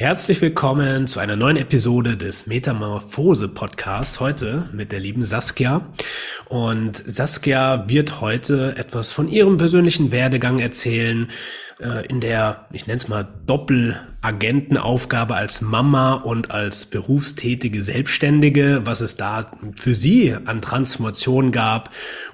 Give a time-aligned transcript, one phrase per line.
[0.00, 4.18] Herzlich willkommen zu einer neuen Episode des Metamorphose Podcasts.
[4.18, 5.92] Heute mit der lieben Saskia.
[6.48, 11.28] Und Saskia wird heute etwas von ihrem persönlichen Werdegang erzählen,
[11.80, 19.00] äh, in der, ich nenne es mal, Doppelagentenaufgabe als Mama und als berufstätige Selbstständige, was
[19.00, 21.90] es da für sie an Transformation gab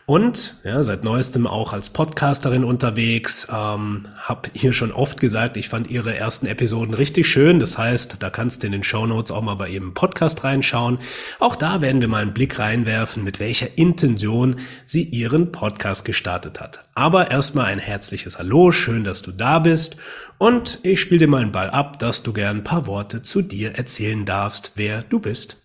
[0.07, 3.49] und ja, seit neuestem auch als Podcasterin unterwegs.
[3.51, 7.59] Ähm, hab hier schon oft gesagt, ich fand ihre ersten Episoden richtig schön.
[7.59, 10.99] Das heißt, da kannst du in den Show Notes auch mal bei ihrem Podcast reinschauen.
[11.41, 16.61] Auch da werden wir mal einen Blick reinwerfen, mit welcher Intention sie ihren Podcast gestartet
[16.61, 16.86] hat.
[16.99, 19.99] Aber erstmal ein herzliches Hallo, schön, dass du da bist.
[20.39, 23.43] Und ich spiele dir mal einen Ball ab, dass du gern ein paar Worte zu
[23.43, 25.63] dir erzählen darfst, wer du bist.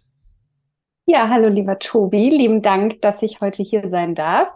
[1.05, 4.49] Ja, hallo lieber Tobi, lieben Dank, dass ich heute hier sein darf.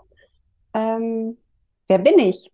[0.73, 1.37] Ähm,
[1.87, 2.51] wer bin ich?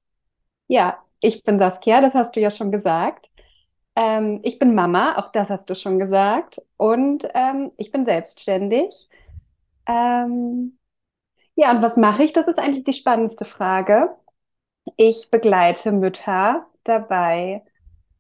[0.68, 3.32] Ja, ich bin Saskia, das hast du ja schon gesagt.
[3.96, 6.62] Ähm, ich bin Mama, auch das hast du schon gesagt.
[6.78, 9.10] Und ähm, ich bin selbstständig.
[9.88, 10.78] Ähm,
[11.62, 12.34] ja, und was mache ich?
[12.34, 14.10] Das ist eigentlich die spannendste Frage.
[14.98, 17.64] Ich begleite Mütter dabei,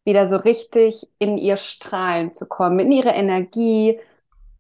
[0.05, 3.99] wieder so richtig in ihr Strahlen zu kommen, in ihre Energie.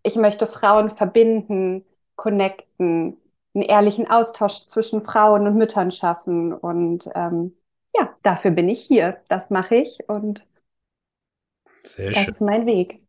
[0.03, 3.17] Ich möchte Frauen verbinden, connecten,
[3.55, 6.53] einen ehrlichen Austausch zwischen Frauen und Müttern schaffen.
[6.53, 7.55] Und ähm,
[7.95, 9.21] ja, dafür bin ich hier.
[9.29, 10.45] Das mache ich und
[11.83, 12.35] Sehr das schön.
[12.35, 13.00] ist mein Weg.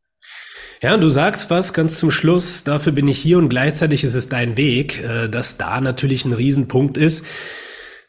[0.83, 4.29] Ja, du sagst was ganz zum Schluss, dafür bin ich hier und gleichzeitig ist es
[4.29, 7.25] dein Weg, äh, dass da natürlich ein Riesenpunkt ist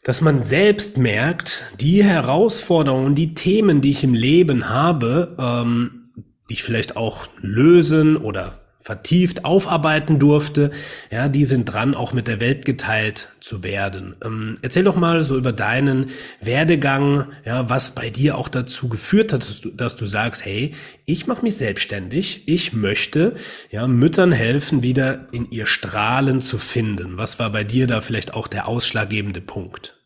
[0.04, 6.12] dass man selbst merkt, die Herausforderungen, die Themen, die ich im Leben habe, ähm,
[6.48, 10.70] die ich vielleicht auch lösen oder vertieft aufarbeiten durfte,
[11.10, 14.14] ja, die sind dran, auch mit der Welt geteilt zu werden.
[14.22, 16.10] Ähm, erzähl doch mal so über deinen
[16.42, 20.74] Werdegang, ja, was bei dir auch dazu geführt hat, dass du, dass du sagst, hey,
[21.06, 23.36] ich mache mich selbstständig, ich möchte
[23.70, 27.16] ja Müttern helfen, wieder in ihr Strahlen zu finden.
[27.16, 29.98] Was war bei dir da vielleicht auch der ausschlaggebende Punkt?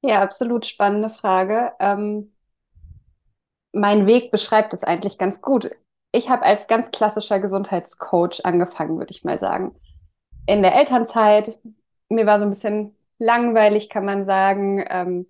[0.00, 1.72] Ja, absolut spannende Frage.
[1.78, 2.32] Ähm,
[3.72, 5.70] mein Weg beschreibt es eigentlich ganz gut.
[6.16, 9.74] Ich habe als ganz klassischer Gesundheitscoach angefangen, würde ich mal sagen.
[10.46, 11.58] In der Elternzeit,
[12.08, 14.84] mir war so ein bisschen langweilig, kann man sagen.
[14.88, 15.26] Ähm,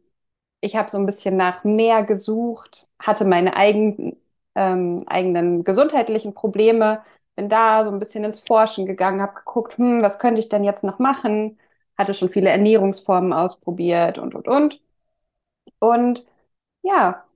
[0.62, 4.16] ich habe so ein bisschen nach mehr gesucht, hatte meine eigenen,
[4.56, 7.02] ähm, eigenen gesundheitlichen Probleme,
[7.36, 10.64] bin da so ein bisschen ins Forschen gegangen, habe geguckt, hm, was könnte ich denn
[10.64, 11.58] jetzt noch machen?
[11.98, 14.80] Hatte schon viele Ernährungsformen ausprobiert und, und, und.
[15.80, 16.24] Und
[16.82, 17.26] ja,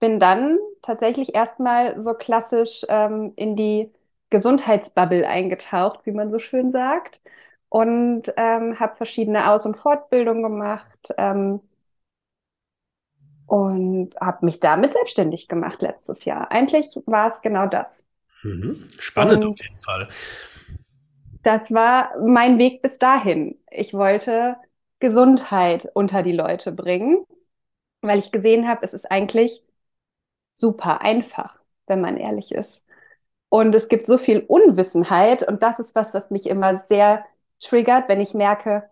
[0.00, 3.92] bin dann tatsächlich erstmal so klassisch ähm, in die
[4.30, 7.20] Gesundheitsbubble eingetaucht, wie man so schön sagt,
[7.68, 11.60] und ähm, habe verschiedene Aus- und Fortbildungen gemacht ähm,
[13.46, 16.50] und habe mich damit selbstständig gemacht letztes Jahr.
[16.50, 18.04] Eigentlich war es genau das.
[18.44, 18.86] Mhm.
[18.98, 20.08] Spannend auf Und jeden Fall.
[21.42, 23.58] das war mein Weg bis dahin.
[23.70, 24.56] Ich wollte
[25.00, 27.24] Gesundheit unter die Leute bringen,
[28.02, 29.64] weil ich gesehen habe, es ist eigentlich
[30.54, 32.84] super einfach, wenn man ehrlich ist.
[33.48, 37.24] Und es gibt so viel Unwissenheit und das ist was, was mich immer sehr
[37.60, 38.88] triggert, wenn ich merke,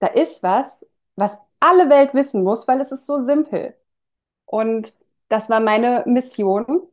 [0.00, 0.86] da ist was,
[1.16, 3.76] was alle Welt wissen muss, weil es ist so simpel.
[4.46, 4.94] Und
[5.28, 6.88] das war meine Mission,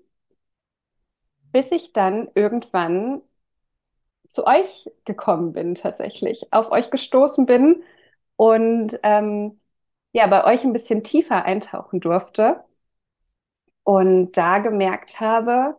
[1.54, 3.22] bis ich dann irgendwann
[4.28, 7.84] zu euch gekommen bin, tatsächlich, auf euch gestoßen bin
[8.38, 9.60] und ähm,
[10.14, 12.64] ja, bei euch ein bisschen tiefer eintauchen durfte
[13.84, 15.76] und da gemerkt habe,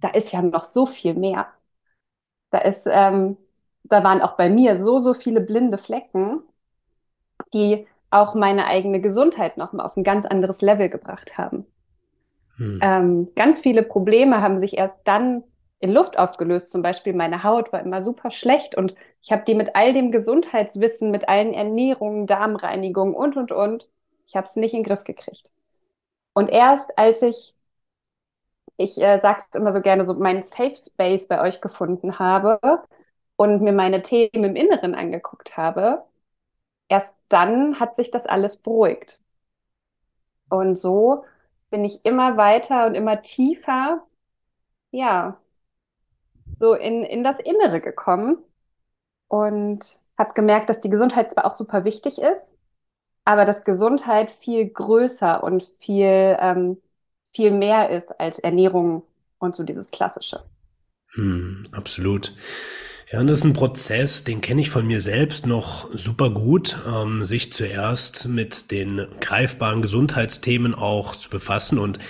[0.00, 1.46] da ist ja noch so viel mehr.
[2.50, 3.36] Da ist, ähm,
[3.84, 6.42] da waren auch bei mir so, so viele blinde Flecken,
[7.52, 11.66] die auch meine eigene Gesundheit nochmal auf ein ganz anderes Level gebracht haben.
[12.56, 12.80] Hm.
[12.82, 15.42] Ähm, ganz viele Probleme haben sich erst dann
[15.78, 16.70] in Luft aufgelöst.
[16.70, 20.10] Zum Beispiel meine Haut war immer super schlecht und ich habe die mit all dem
[20.10, 23.88] Gesundheitswissen, mit allen Ernährungen, Darmreinigungen und, und, und,
[24.26, 25.50] ich habe es nicht in den Griff gekriegt.
[26.36, 27.54] Und erst als ich,
[28.76, 32.60] ich äh, sage es immer so gerne, so meinen Safe Space bei euch gefunden habe
[33.36, 36.04] und mir meine Themen im Inneren angeguckt habe,
[36.88, 39.18] erst dann hat sich das alles beruhigt.
[40.48, 41.24] Und so
[41.70, 44.02] bin ich immer weiter und immer tiefer,
[44.90, 45.38] ja,
[46.60, 48.38] so in, in das Innere gekommen.
[49.28, 52.56] Und habe gemerkt, dass die Gesundheit zwar auch super wichtig ist,
[53.26, 56.78] aber dass Gesundheit viel größer und viel, ähm,
[57.34, 59.02] viel mehr ist als Ernährung
[59.38, 60.44] und so dieses Klassische.
[61.14, 62.34] Hm, absolut.
[63.10, 66.76] Ja, und das ist ein Prozess, den kenne ich von mir selbst noch super gut,
[66.88, 71.78] ähm, sich zuerst mit den greifbaren Gesundheitsthemen auch zu befassen.
[71.78, 72.00] Und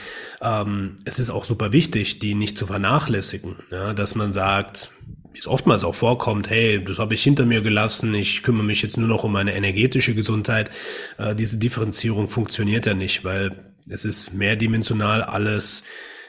[0.41, 3.57] ähm, es ist auch super wichtig, die nicht zu vernachlässigen.
[3.71, 4.93] Ja, dass man sagt,
[5.37, 8.81] wie es oftmals auch vorkommt, hey, das habe ich hinter mir gelassen, ich kümmere mich
[8.81, 10.71] jetzt nur noch um meine energetische Gesundheit.
[11.19, 15.83] Äh, diese Differenzierung funktioniert ja nicht, weil es ist mehrdimensional alles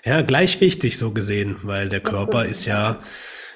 [0.04, 3.00] ja gleich wichtig so gesehen, weil der Körper ist ja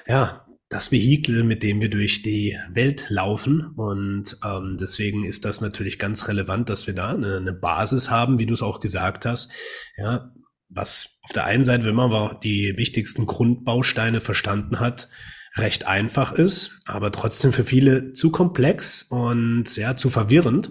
[0.08, 3.74] ja das Vehikel, mit dem wir durch die Welt laufen.
[3.76, 8.38] Und ähm, deswegen ist das natürlich ganz relevant, dass wir da eine, eine Basis haben,
[8.38, 9.50] wie du es auch gesagt hast.
[9.98, 10.32] Ja,
[10.70, 15.10] was auf der einen Seite, wenn man aber die wichtigsten Grundbausteine verstanden hat,
[15.56, 20.68] recht einfach ist, aber trotzdem für viele zu komplex und ja, zu verwirrend.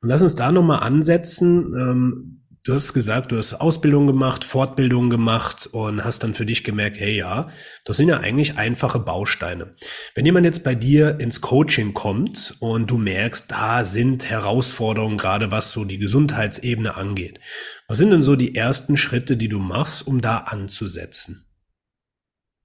[0.00, 1.74] Und lass uns da nochmal ansetzen.
[1.76, 6.64] Ähm, Du hast gesagt, du hast Ausbildung gemacht, Fortbildung gemacht und hast dann für dich
[6.64, 7.48] gemerkt, hey ja,
[7.86, 9.74] das sind ja eigentlich einfache Bausteine.
[10.14, 15.50] Wenn jemand jetzt bei dir ins Coaching kommt und du merkst, da sind Herausforderungen, gerade
[15.50, 17.40] was so die Gesundheitsebene angeht.
[17.86, 21.47] Was sind denn so die ersten Schritte, die du machst, um da anzusetzen?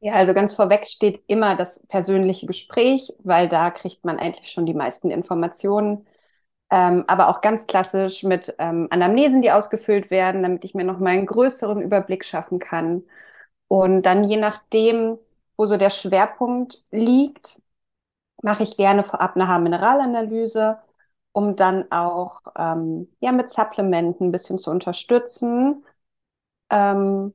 [0.05, 4.65] Ja, also ganz vorweg steht immer das persönliche Gespräch, weil da kriegt man eigentlich schon
[4.65, 6.05] die meisten Informationen
[6.71, 11.00] ähm, aber auch ganz klassisch mit ähm, Anamnesen, die ausgefüllt werden, damit ich mir noch
[11.00, 13.03] mal einen größeren Überblick schaffen kann.
[13.69, 15.19] Und dann je nachdem,
[15.57, 17.61] wo so der Schwerpunkt liegt,
[18.44, 20.79] mache ich gerne vorab eine Haarmineralanalyse,
[21.33, 25.85] um dann auch ähm, ja, mit Supplementen ein bisschen zu unterstützen.
[26.69, 27.33] Ähm,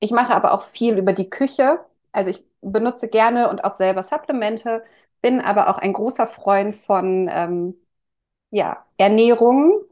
[0.00, 1.80] ich mache aber auch viel über die Küche.
[2.16, 4.82] Also ich benutze gerne und auch selber Supplemente,
[5.20, 7.74] bin aber auch ein großer Freund von ähm,
[8.50, 9.82] ja, Ernährung,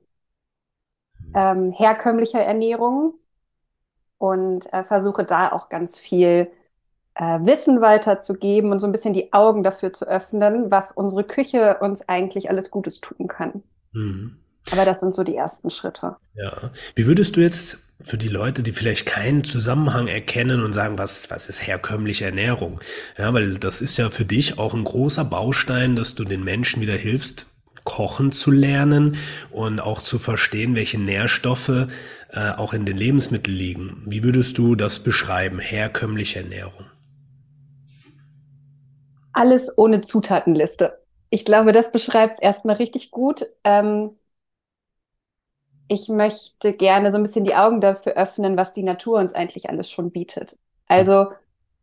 [1.35, 3.13] ähm, herkömmlicher Ernährung
[4.17, 6.51] und äh, versuche da auch ganz viel
[7.15, 11.77] äh, Wissen weiterzugeben und so ein bisschen die Augen dafür zu öffnen, was unsere Küche
[11.81, 13.63] uns eigentlich alles Gutes tun kann.
[13.93, 14.39] Mhm.
[14.73, 16.17] Aber das sind so die ersten Schritte.
[16.33, 16.71] Ja.
[16.95, 21.31] Wie würdest du jetzt für die Leute, die vielleicht keinen Zusammenhang erkennen und sagen, was,
[21.31, 22.81] was ist herkömmliche Ernährung?
[23.17, 26.83] Ja, weil das ist ja für dich auch ein großer Baustein, dass du den Menschen
[26.83, 27.47] wieder hilfst,
[27.85, 29.17] kochen zu lernen
[29.51, 31.89] und auch zu verstehen, welche Nährstoffe
[32.31, 34.03] äh, auch in den Lebensmitteln liegen.
[34.07, 36.87] Wie würdest du das beschreiben, herkömmliche Ernährung?
[39.33, 40.99] Alles ohne Zutatenliste.
[41.31, 43.47] Ich glaube, das beschreibt es erstmal richtig gut.
[43.65, 44.13] Ähm,
[45.95, 49.71] ich möchte gerne so ein bisschen die Augen dafür öffnen, was die Natur uns eigentlich
[49.71, 50.59] alles schon bietet.
[50.89, 51.29] Also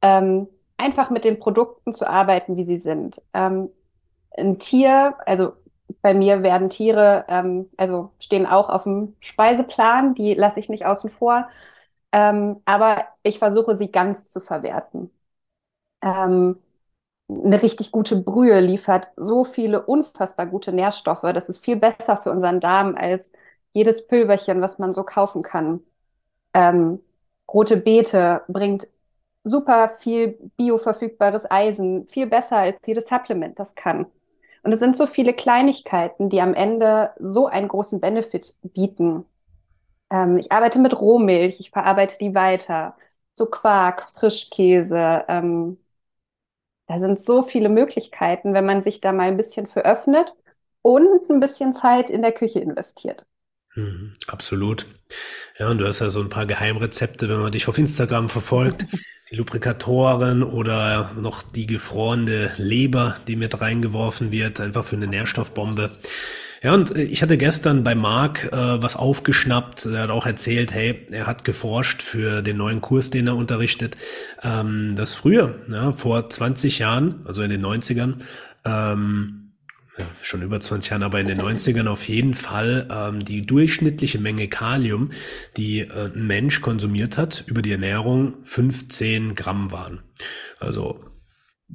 [0.02, 0.48] ähm,
[0.78, 3.22] einfach mit den Produkten zu arbeiten, wie sie sind.
[3.34, 3.70] Ähm,
[4.38, 5.54] ein Tier, also
[6.02, 10.86] bei mir werden Tiere, ähm, also stehen auch auf dem Speiseplan, die lasse ich nicht
[10.86, 11.50] außen vor.
[12.14, 15.12] Ähm, aber ich versuche sie ganz zu verwerten.
[16.02, 16.58] Ähm,
[17.30, 21.22] eine richtig gute Brühe liefert so viele unfassbar gute Nährstoffe.
[21.24, 23.32] Das ist viel besser für unseren Darm als
[23.74, 25.82] jedes Pülverchen, was man so kaufen kann.
[26.54, 27.00] Ähm,
[27.52, 28.88] rote Beete bringt
[29.44, 34.06] super viel bioverfügbares Eisen, viel besser als jedes Supplement das kann.
[34.64, 39.26] Und es sind so viele Kleinigkeiten, die am Ende so einen großen Benefit bieten.
[40.12, 42.96] Ähm, ich arbeite mit Rohmilch, ich verarbeite die weiter.
[43.34, 45.26] So Quark, Frischkäse.
[45.28, 45.78] Ähm,
[46.88, 50.36] da sind so viele Möglichkeiten, wenn man sich da mal ein bisschen für öffnet
[50.84, 53.26] und ein bisschen Zeit in der Küche investiert.
[53.76, 54.86] Mhm, absolut.
[55.58, 58.86] Ja, und du hast ja so ein paar Geheimrezepte, wenn man dich auf Instagram verfolgt.
[59.32, 65.92] die Lubrikatoren oder noch die gefrorene Leber, die mit reingeworfen wird, einfach für eine Nährstoffbombe.
[66.62, 69.86] Ja, und äh, ich hatte gestern bei Marc äh, was aufgeschnappt.
[69.86, 73.96] Er hat auch erzählt, hey, er hat geforscht für den neuen Kurs, den er unterrichtet,
[74.44, 78.16] ähm, dass früher, ja, vor 20 Jahren, also in den 90ern,
[78.66, 79.41] ähm,
[79.98, 84.20] ja, schon über 20 Jahren, aber in den 90ern auf jeden Fall ähm, die durchschnittliche
[84.20, 85.10] Menge Kalium,
[85.58, 90.02] die äh, ein Mensch konsumiert hat, über die Ernährung 15 Gramm waren.
[90.60, 91.11] Also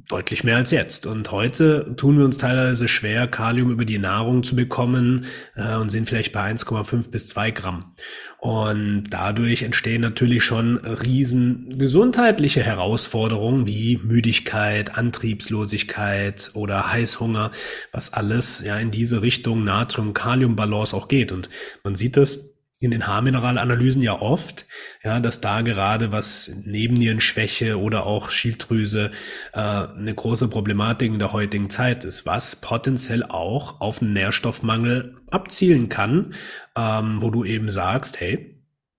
[0.07, 1.05] deutlich mehr als jetzt.
[1.05, 5.25] Und heute tun wir uns teilweise schwer, Kalium über die Nahrung zu bekommen
[5.55, 7.93] äh, und sind vielleicht bei 1,5 bis 2 Gramm.
[8.39, 17.51] Und dadurch entstehen natürlich schon riesen gesundheitliche Herausforderungen wie Müdigkeit, Antriebslosigkeit oder Heißhunger,
[17.91, 21.31] was alles ja in diese Richtung Natrium-Kalium-Balance auch geht.
[21.31, 21.49] Und
[21.83, 22.39] man sieht das
[22.79, 24.67] in den Haarmineralanalysen ja oft,
[25.03, 29.11] ja, dass da gerade was Nebennierenschwäche oder auch Schilddrüse
[29.53, 35.15] äh, eine große Problematik in der heutigen Zeit ist, was potenziell auch auf einen Nährstoffmangel
[35.31, 36.35] abzielen kann,
[36.77, 38.56] ähm, wo du eben sagst, hey,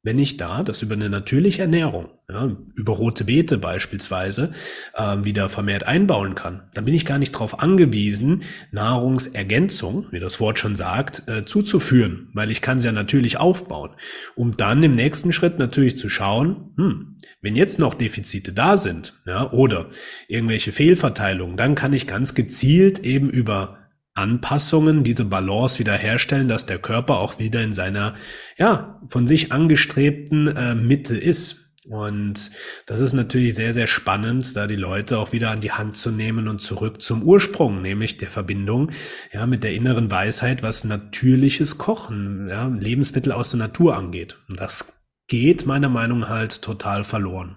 [0.08, 4.52] wenn ich da das über eine natürliche Ernährung, ja, über rote Beete beispielsweise,
[4.94, 10.40] äh, wieder vermehrt einbauen kann, dann bin ich gar nicht darauf angewiesen, Nahrungsergänzung, wie das
[10.40, 13.90] Wort schon sagt, äh, zuzuführen, weil ich kann sie ja natürlich aufbauen,
[14.34, 19.12] um dann im nächsten Schritt natürlich zu schauen, hm, wenn jetzt noch Defizite da sind,
[19.26, 19.90] ja, oder
[20.26, 23.76] irgendwelche Fehlverteilungen, dann kann ich ganz gezielt eben über
[24.14, 28.14] Anpassungen diese Balance wieder herstellen, dass der Körper auch wieder in seiner,
[28.56, 31.64] ja, von sich angestrebten äh, Mitte ist.
[31.88, 32.50] Und
[32.86, 36.10] das ist natürlich sehr, sehr spannend, da die Leute auch wieder an die Hand zu
[36.10, 38.90] nehmen und zurück zum Ursprung, nämlich der Verbindung,
[39.32, 44.36] ja, mit der inneren Weisheit, was natürliches Kochen, ja, Lebensmittel aus der Natur angeht.
[44.54, 44.98] Das
[45.28, 47.56] geht meiner Meinung nach halt total verloren.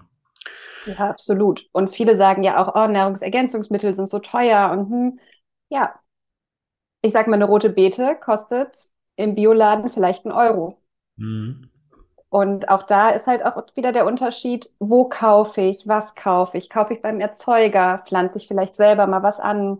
[0.86, 1.66] Ja, absolut.
[1.72, 5.20] Und viele sagen ja auch, oh, Nahrungsergänzungsmittel sind so teuer und hm,
[5.68, 5.94] ja,
[7.02, 10.78] ich sag mal, eine rote Beete kostet im Bioladen vielleicht einen Euro.
[11.16, 11.68] Mhm.
[12.30, 16.70] Und auch da ist halt auch wieder der Unterschied, wo kaufe ich, was kaufe ich?
[16.70, 18.02] Kaufe ich beim Erzeuger?
[18.06, 19.78] Pflanze ich vielleicht selber mal was an?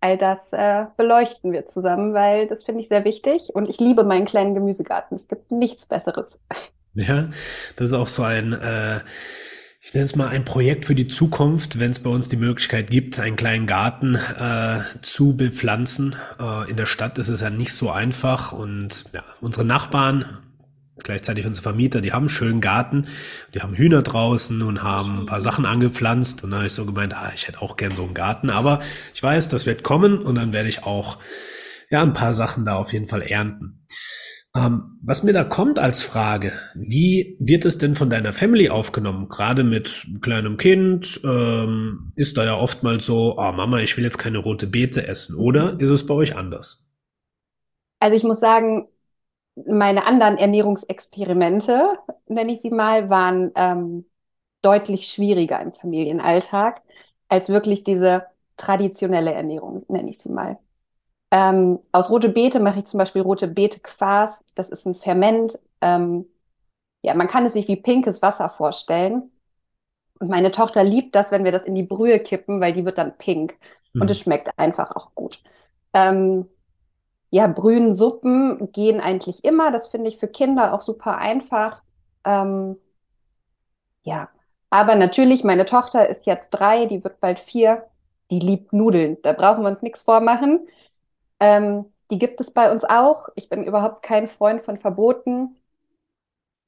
[0.00, 3.54] All das äh, beleuchten wir zusammen, weil das finde ich sehr wichtig.
[3.54, 5.16] Und ich liebe meinen kleinen Gemüsegarten.
[5.16, 6.38] Es gibt nichts Besseres.
[6.94, 7.30] Ja,
[7.76, 9.00] das ist auch so ein äh,
[9.84, 12.88] ich nenne es mal ein Projekt für die Zukunft, wenn es bei uns die Möglichkeit
[12.88, 16.14] gibt, einen kleinen Garten äh, zu bepflanzen.
[16.40, 20.24] Äh, in der Stadt ist es ja nicht so einfach und ja, unsere Nachbarn,
[21.02, 23.08] gleichzeitig unsere Vermieter, die haben einen schönen Garten,
[23.54, 26.86] die haben Hühner draußen und haben ein paar Sachen angepflanzt und dann habe ich so
[26.86, 28.80] gemeint, ah, ich hätte auch gern so einen Garten, aber
[29.14, 31.18] ich weiß, das wird kommen und dann werde ich auch
[31.90, 33.84] ja ein paar Sachen da auf jeden Fall ernten.
[34.54, 39.28] Ähm, was mir da kommt als Frage, wie wird es denn von deiner Family aufgenommen?
[39.28, 44.18] Gerade mit kleinem Kind ähm, ist da ja oftmals so, oh Mama, ich will jetzt
[44.18, 45.36] keine rote Beete essen.
[45.36, 46.86] Oder ist es bei euch anders?
[48.00, 48.88] Also ich muss sagen,
[49.66, 54.06] meine anderen Ernährungsexperimente, nenne ich sie mal, waren ähm,
[54.62, 56.82] deutlich schwieriger im Familienalltag
[57.28, 58.24] als wirklich diese
[58.56, 60.58] traditionelle Ernährung, nenne ich sie mal.
[61.32, 64.44] Ähm, aus rote Beete mache ich zum Beispiel rote Beete Quas.
[64.54, 65.58] Das ist ein Ferment.
[65.80, 66.26] Ähm,
[67.00, 69.30] ja, man kann es sich wie pinkes Wasser vorstellen.
[70.20, 72.98] Und meine Tochter liebt das, wenn wir das in die Brühe kippen, weil die wird
[72.98, 73.54] dann pink.
[73.94, 74.02] Mhm.
[74.02, 75.42] Und es schmeckt einfach auch gut.
[75.94, 76.46] Ähm,
[77.30, 79.72] ja, Brühen, Suppen gehen eigentlich immer.
[79.72, 81.82] Das finde ich für Kinder auch super einfach.
[82.24, 82.76] Ähm,
[84.02, 84.28] ja,
[84.68, 87.86] aber natürlich, meine Tochter ist jetzt drei, die wird bald vier.
[88.30, 89.16] Die liebt Nudeln.
[89.22, 90.66] Da brauchen wir uns nichts vormachen.
[91.42, 93.28] Ähm, die gibt es bei uns auch.
[93.34, 95.56] Ich bin überhaupt kein Freund von Verboten,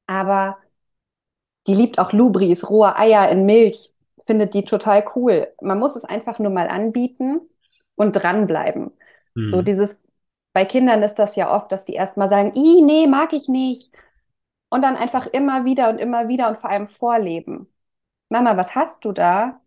[0.09, 0.59] aber
[1.69, 3.93] die liebt auch Lubris, rohe Eier in Milch,
[4.27, 5.47] findet die total cool.
[5.61, 7.41] Man muss es einfach nur mal anbieten
[7.95, 8.91] und dranbleiben.
[9.35, 9.49] Mhm.
[9.49, 9.97] So dieses,
[10.53, 13.93] bei Kindern ist das ja oft, dass die erstmal sagen, i, nee, mag ich nicht.
[14.71, 17.69] Und dann einfach immer wieder und immer wieder und vor allem vorleben.
[18.29, 19.61] Mama, was hast du da?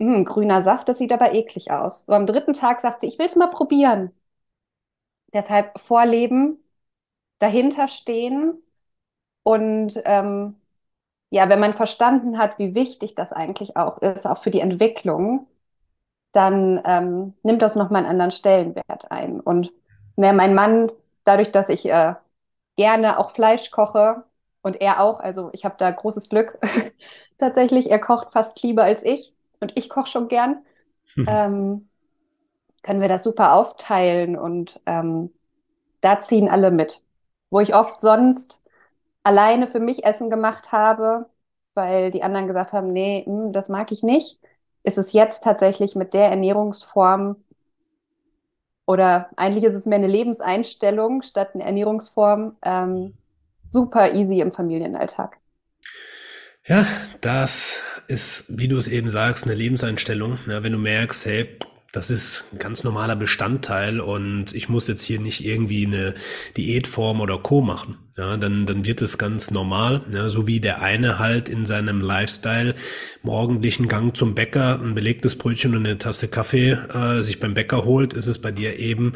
[0.00, 2.06] Hm, grüner Saft, das sieht aber eklig aus.
[2.06, 4.12] So am dritten Tag sagt sie, ich will es mal probieren.
[5.32, 6.58] Deshalb vorleben,
[7.38, 8.62] dahinter stehen
[9.42, 10.56] und ähm,
[11.30, 15.46] ja, wenn man verstanden hat, wie wichtig das eigentlich auch ist, auch für die Entwicklung,
[16.32, 19.40] dann ähm, nimmt das nochmal einen anderen Stellenwert ein.
[19.40, 19.72] Und
[20.16, 20.90] ne, mein Mann,
[21.24, 22.14] dadurch, dass ich äh,
[22.76, 24.24] gerne auch Fleisch koche
[24.62, 26.58] und er auch, also ich habe da großes Glück
[27.38, 30.64] tatsächlich, er kocht fast lieber als ich und ich koche schon gern.
[31.26, 31.87] ähm,
[32.82, 35.30] können wir das super aufteilen und ähm,
[36.00, 37.02] da ziehen alle mit.
[37.50, 38.60] Wo ich oft sonst
[39.22, 41.26] alleine für mich Essen gemacht habe,
[41.74, 44.38] weil die anderen gesagt haben, nee, mh, hm, das mag ich nicht,
[44.82, 47.36] ist es jetzt tatsächlich mit der Ernährungsform
[48.86, 53.14] oder eigentlich ist es mehr eine Lebenseinstellung statt eine Ernährungsform ähm,
[53.64, 55.38] super easy im Familienalltag.
[56.66, 56.86] Ja,
[57.20, 60.38] das ist, wie du es eben sagst, eine Lebenseinstellung.
[60.48, 61.58] Ja, wenn du merkst, hey,
[61.92, 66.14] das ist ein ganz normaler Bestandteil und ich muss jetzt hier nicht irgendwie eine
[66.56, 67.62] Diätform oder Co.
[67.62, 67.96] machen.
[68.18, 72.00] Ja, dann, dann wird es ganz normal, ja, so wie der eine halt in seinem
[72.00, 72.74] Lifestyle
[73.22, 77.84] morgendlichen Gang zum Bäcker ein belegtes Brötchen und eine Tasse Kaffee äh, sich beim Bäcker
[77.84, 79.12] holt, ist es bei dir eben,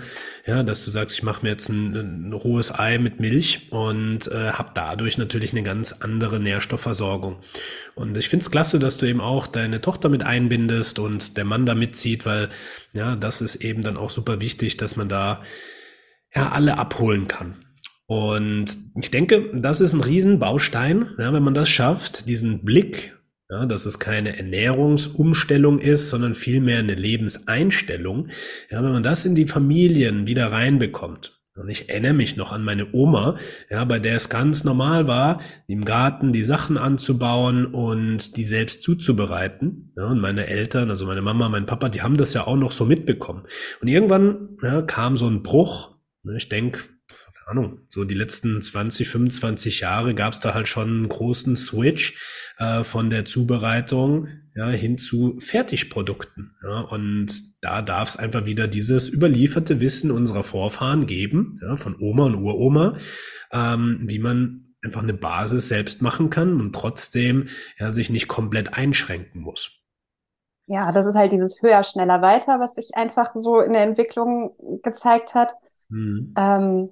[0.46, 4.28] ja, dass du sagst, ich mache mir jetzt ein, ein rohes Ei mit Milch und
[4.28, 7.40] äh, habe dadurch natürlich eine ganz andere Nährstoffversorgung.
[7.96, 11.44] Und ich finde es klasse, dass du eben auch deine Tochter mit einbindest und der
[11.44, 12.50] Mann da mitzieht, weil
[12.92, 15.42] ja, das ist eben dann auch super wichtig, dass man da
[16.32, 17.56] ja alle abholen kann.
[18.12, 23.16] Und ich denke, das ist ein Riesenbaustein, ja, wenn man das schafft, diesen Blick,
[23.48, 28.28] ja, dass es keine Ernährungsumstellung ist, sondern vielmehr eine Lebenseinstellung.
[28.70, 32.64] Ja, wenn man das in die Familien wieder reinbekommt, und ich erinnere mich noch an
[32.64, 33.36] meine Oma,
[33.70, 38.82] ja, bei der es ganz normal war, im Garten die Sachen anzubauen und die selbst
[38.82, 39.94] zuzubereiten.
[39.96, 42.72] Ja, und meine Eltern, also meine Mama, mein Papa, die haben das ja auch noch
[42.72, 43.44] so mitbekommen.
[43.80, 45.96] Und irgendwann ja, kam so ein Bruch.
[46.36, 46.80] Ich denke,
[47.48, 52.18] Ahnung, so die letzten 20, 25 Jahre gab es da halt schon einen großen Switch
[52.58, 56.54] äh, von der Zubereitung ja, hin zu Fertigprodukten.
[56.62, 61.96] Ja, und da darf es einfach wieder dieses überlieferte Wissen unserer Vorfahren geben, ja, von
[61.98, 62.96] Oma und Uroma,
[63.52, 67.46] ähm, wie man einfach eine Basis selbst machen kann und trotzdem
[67.78, 69.82] ja, sich nicht komplett einschränken muss.
[70.66, 74.54] Ja, das ist halt dieses höher, schneller, weiter, was sich einfach so in der Entwicklung
[74.82, 75.54] gezeigt hat.
[75.88, 76.34] Mhm.
[76.36, 76.90] Ähm,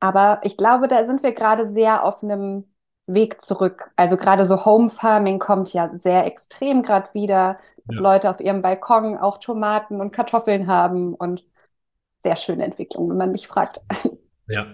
[0.00, 2.64] aber ich glaube, da sind wir gerade sehr auf einem
[3.06, 3.90] Weg zurück.
[3.96, 8.02] Also gerade so Home Farming kommt ja sehr extrem gerade wieder, dass ja.
[8.02, 11.44] Leute auf ihrem Balkon auch Tomaten und Kartoffeln haben und
[12.18, 13.80] sehr schöne Entwicklung, wenn man mich fragt.
[14.48, 14.66] Ja.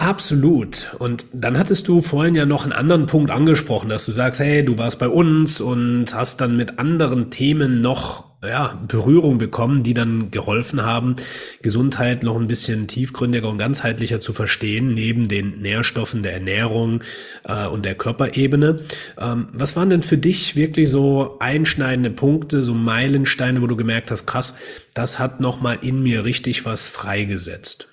[0.00, 0.96] Absolut.
[0.98, 4.64] Und dann hattest du vorhin ja noch einen anderen Punkt angesprochen, dass du sagst, hey,
[4.64, 9.92] du warst bei uns und hast dann mit anderen Themen noch ja, Berührung bekommen, die
[9.92, 11.16] dann geholfen haben,
[11.60, 17.02] Gesundheit noch ein bisschen tiefgründiger und ganzheitlicher zu verstehen, neben den Nährstoffen der Ernährung
[17.44, 18.80] äh, und der Körperebene.
[19.18, 24.10] Ähm, was waren denn für dich wirklich so einschneidende Punkte, so Meilensteine, wo du gemerkt
[24.10, 24.54] hast, krass,
[24.94, 27.90] das hat nochmal in mir richtig was freigesetzt?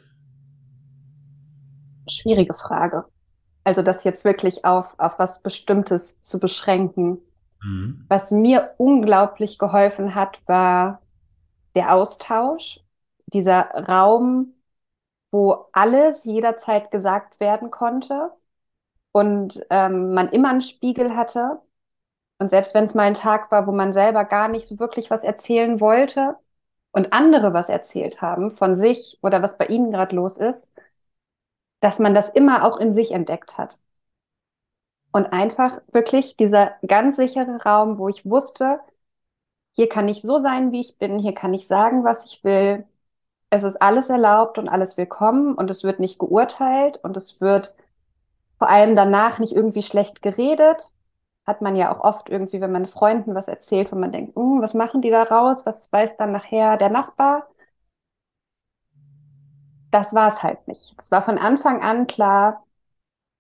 [2.10, 3.06] Schwierige Frage.
[3.64, 7.20] Also das jetzt wirklich auf, auf was Bestimmtes zu beschränken.
[7.62, 8.06] Mhm.
[8.08, 11.02] Was mir unglaublich geholfen hat, war
[11.76, 12.80] der Austausch,
[13.28, 14.54] dieser Raum,
[15.32, 18.32] wo alles jederzeit gesagt werden konnte
[19.12, 21.60] und ähm, man immer einen Spiegel hatte.
[22.40, 25.10] Und selbst wenn es mal ein Tag war, wo man selber gar nicht so wirklich
[25.10, 26.36] was erzählen wollte
[26.92, 30.72] und andere was erzählt haben von sich oder was bei ihnen gerade los ist,
[31.80, 33.80] dass man das immer auch in sich entdeckt hat.
[35.12, 38.80] Und einfach wirklich dieser ganz sichere Raum, wo ich wusste,
[39.76, 42.86] hier kann ich so sein, wie ich bin, hier kann ich sagen, was ich will.
[43.52, 47.76] Es ist alles erlaubt und alles willkommen und es wird nicht geurteilt und es wird
[48.60, 50.92] vor allem danach nicht irgendwie schlecht geredet.
[51.48, 54.62] Hat man ja auch oft irgendwie, wenn man Freunden was erzählt, wo man denkt, hm,
[54.62, 55.66] was machen die da raus?
[55.66, 57.48] Was weiß dann nachher der Nachbar?
[59.98, 60.94] Das war es halt nicht.
[61.00, 62.64] Es war von Anfang an klar,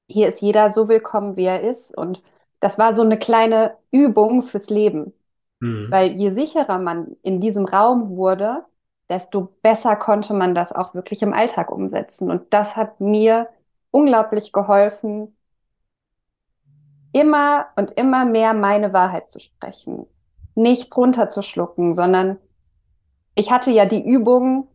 [0.07, 1.95] hier ist jeder so willkommen, wie er ist.
[1.95, 2.23] Und
[2.61, 5.13] das war so eine kleine Übung fürs Leben.
[5.59, 5.91] Mhm.
[5.91, 8.65] Weil je sicherer man in diesem Raum wurde,
[9.07, 12.31] desto besser konnte man das auch wirklich im Alltag umsetzen.
[12.31, 13.49] Und das hat mir
[13.91, 15.37] unglaublich geholfen,
[17.11, 20.07] immer und immer mehr meine Wahrheit zu sprechen.
[20.55, 22.37] Nichts runterzuschlucken, sondern
[23.35, 24.69] ich hatte ja die Übung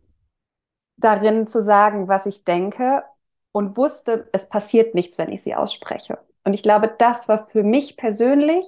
[0.97, 3.03] darin zu sagen, was ich denke
[3.51, 6.17] und wusste, es passiert nichts, wenn ich sie ausspreche.
[6.43, 8.65] Und ich glaube, das war für mich persönlich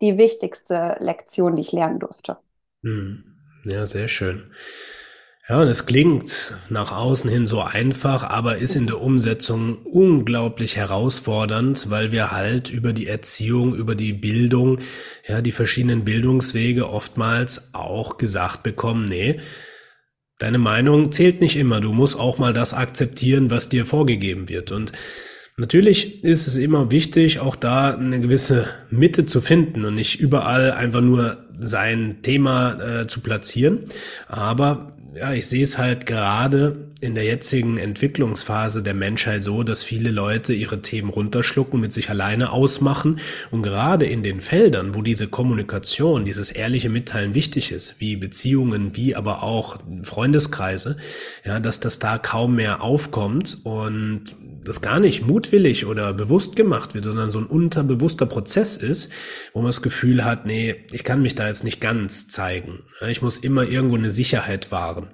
[0.00, 2.38] die wichtigste Lektion, die ich lernen durfte.
[2.82, 3.24] Hm.
[3.64, 4.52] Ja, sehr schön.
[5.48, 10.76] Ja, und es klingt nach außen hin so einfach, aber ist in der Umsetzung unglaublich
[10.76, 14.78] herausfordernd, weil wir halt über die Erziehung, über die Bildung,
[15.26, 19.40] ja, die verschiedenen Bildungswege oftmals auch gesagt bekommen, nee,
[20.40, 21.82] Deine Meinung zählt nicht immer.
[21.82, 24.72] Du musst auch mal das akzeptieren, was dir vorgegeben wird.
[24.72, 24.90] Und
[25.58, 30.72] natürlich ist es immer wichtig, auch da eine gewisse Mitte zu finden und nicht überall
[30.72, 33.80] einfach nur sein Thema äh, zu platzieren.
[34.28, 39.82] Aber ja, ich sehe es halt gerade in der jetzigen Entwicklungsphase der Menschheit so, dass
[39.82, 43.18] viele Leute ihre Themen runterschlucken, mit sich alleine ausmachen.
[43.50, 48.96] Und gerade in den Feldern, wo diese Kommunikation, dieses ehrliche Mitteilen wichtig ist, wie Beziehungen,
[48.96, 50.96] wie aber auch Freundeskreise,
[51.44, 53.58] ja, dass das da kaum mehr aufkommt.
[53.64, 59.10] Und das gar nicht mutwillig oder bewusst gemacht wird, sondern so ein unterbewusster Prozess ist,
[59.52, 62.80] wo man das Gefühl hat, nee, ich kann mich da jetzt nicht ganz zeigen.
[63.08, 65.08] Ich muss immer irgendwo eine Sicherheit wahren.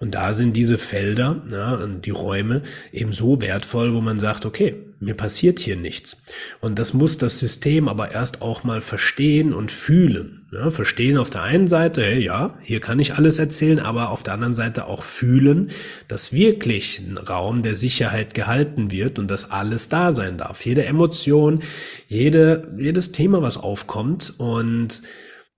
[0.00, 4.74] Und da sind diese Felder, ja, die Räume eben so wertvoll, wo man sagt, okay,
[4.98, 6.22] mir passiert hier nichts.
[6.60, 10.35] Und das muss das System aber erst auch mal verstehen und fühlen.
[10.56, 14.22] Ja, verstehen auf der einen Seite, hey, ja, hier kann ich alles erzählen, aber auf
[14.22, 15.70] der anderen Seite auch fühlen,
[16.08, 20.64] dass wirklich ein Raum der Sicherheit gehalten wird und dass alles da sein darf.
[20.64, 21.60] Jede Emotion,
[22.08, 25.02] jede, jedes Thema, was aufkommt und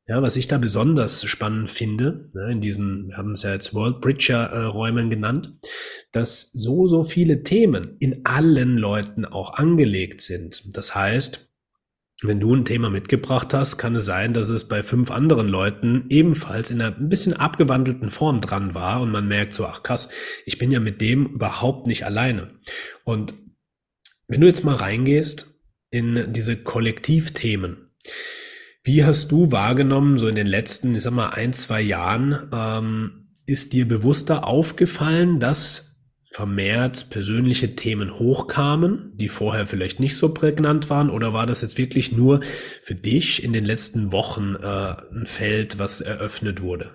[0.08, 3.74] Ja, was ich da besonders spannend finde, ne, in diesen, wir haben es ja jetzt
[3.74, 5.52] World Bridger äh, genannt,
[6.12, 10.62] dass so, so viele Themen in allen Leuten auch angelegt sind.
[10.74, 11.47] Das heißt,
[12.22, 16.06] wenn du ein Thema mitgebracht hast, kann es sein, dass es bei fünf anderen Leuten
[16.08, 20.08] ebenfalls in einer ein bisschen abgewandelten Form dran war und man merkt so, ach krass,
[20.44, 22.50] ich bin ja mit dem überhaupt nicht alleine.
[23.04, 23.34] Und
[24.26, 27.92] wenn du jetzt mal reingehst in diese Kollektivthemen,
[28.82, 33.28] wie hast du wahrgenommen, so in den letzten, ich sag mal, ein, zwei Jahren, ähm,
[33.46, 35.87] ist dir bewusster aufgefallen, dass
[36.30, 41.10] vermehrt persönliche Themen hochkamen, die vorher vielleicht nicht so prägnant waren?
[41.10, 42.40] Oder war das jetzt wirklich nur
[42.82, 46.92] für dich in den letzten Wochen äh, ein Feld, was eröffnet wurde?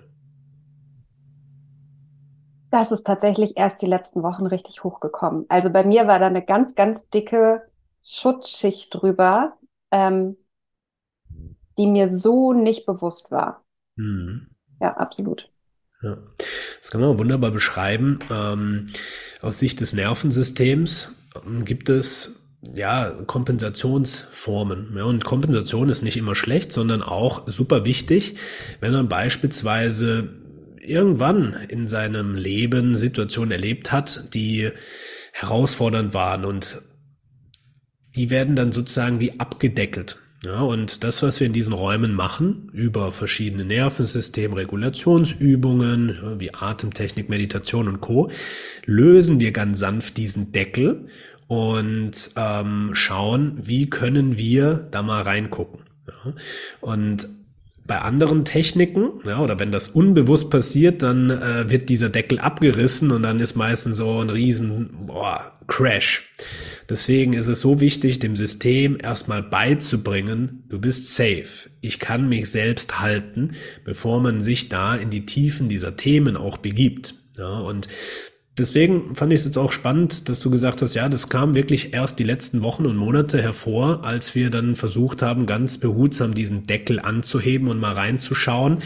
[2.70, 5.46] Das ist tatsächlich erst die letzten Wochen richtig hochgekommen.
[5.48, 7.62] Also bei mir war da eine ganz, ganz dicke
[8.02, 9.56] Schutzschicht drüber.
[9.90, 10.36] Ähm,
[11.78, 13.64] die mir so nicht bewusst war.
[13.96, 14.48] Mhm.
[14.80, 15.50] Ja, absolut.
[16.02, 16.16] Ja.
[16.84, 18.18] Das kann man wunderbar beschreiben.
[18.30, 18.88] Ähm,
[19.40, 21.12] aus Sicht des Nervensystems
[21.46, 22.42] ähm, gibt es
[22.74, 24.92] ja, Kompensationsformen.
[24.94, 28.36] Ja, und Kompensation ist nicht immer schlecht, sondern auch super wichtig,
[28.80, 30.28] wenn man beispielsweise
[30.78, 34.68] irgendwann in seinem Leben Situationen erlebt hat, die
[35.32, 36.82] herausfordernd waren und
[38.14, 40.18] die werden dann sozusagen wie abgedeckelt.
[40.44, 46.52] Ja, und das, was wir in diesen Räumen machen, über verschiedene Nervensystem, Regulationsübungen, ja, wie
[46.52, 48.30] Atemtechnik, Meditation und Co.,
[48.84, 51.08] lösen wir ganz sanft diesen Deckel
[51.46, 55.80] und ähm, schauen, wie können wir da mal reingucken.
[56.08, 56.34] Ja,
[56.80, 57.26] und
[57.86, 63.10] bei anderen Techniken, ja, oder wenn das unbewusst passiert, dann äh, wird dieser Deckel abgerissen
[63.10, 66.32] und dann ist meistens so ein riesen boah, Crash.
[66.88, 71.70] Deswegen ist es so wichtig, dem System erstmal beizubringen, du bist safe.
[71.80, 73.52] Ich kann mich selbst halten,
[73.84, 77.14] bevor man sich da in die Tiefen dieser Themen auch begibt.
[77.36, 77.88] Ja, und
[78.56, 81.92] Deswegen fand ich es jetzt auch spannend, dass du gesagt hast, ja, das kam wirklich
[81.92, 86.64] erst die letzten Wochen und Monate hervor, als wir dann versucht haben, ganz behutsam diesen
[86.64, 88.78] Deckel anzuheben und mal reinzuschauen.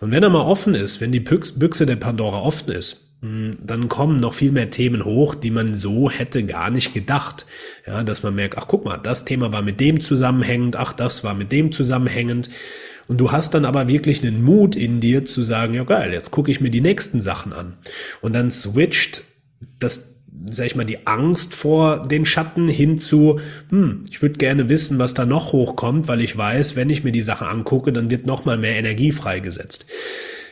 [0.00, 3.86] Und wenn er mal offen ist, wenn die Büchse der Pandora offen ist, hm, dann
[3.86, 7.46] kommen noch viel mehr Themen hoch, die man so hätte gar nicht gedacht.
[7.86, 11.22] Ja, dass man merkt, ach guck mal, das Thema war mit dem zusammenhängend, ach das
[11.22, 12.50] war mit dem zusammenhängend.
[13.08, 16.30] Und du hast dann aber wirklich einen Mut in dir zu sagen, ja geil, jetzt
[16.30, 17.74] gucke ich mir die nächsten Sachen an.
[18.20, 19.22] Und dann switcht
[19.78, 20.14] das,
[20.50, 24.98] sag ich mal, die Angst vor den Schatten hin zu, hm, ich würde gerne wissen,
[24.98, 28.26] was da noch hochkommt, weil ich weiß, wenn ich mir die Sache angucke, dann wird
[28.26, 29.86] noch mal mehr Energie freigesetzt.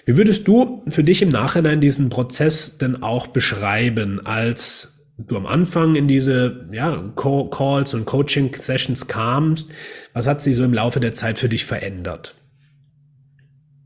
[0.06, 5.46] Wie würdest du für dich im Nachhinein diesen Prozess denn auch beschreiben, als du am
[5.46, 9.68] Anfang in diese ja, Calls und Coaching-Sessions kamst?
[10.12, 12.34] Was hat sich so im Laufe der Zeit für dich verändert?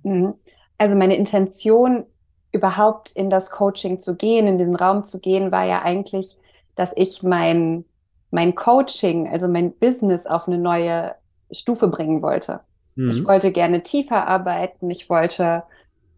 [0.04, 0.34] Mhm.
[0.78, 2.06] Also meine Intention,
[2.52, 6.36] überhaupt in das Coaching zu gehen, in den Raum zu gehen, war ja eigentlich,
[6.76, 7.84] dass ich mein,
[8.30, 11.16] mein Coaching, also mein Business auf eine neue
[11.50, 12.60] Stufe bringen wollte.
[12.94, 13.10] Mhm.
[13.10, 15.64] Ich wollte gerne tiefer arbeiten, ich wollte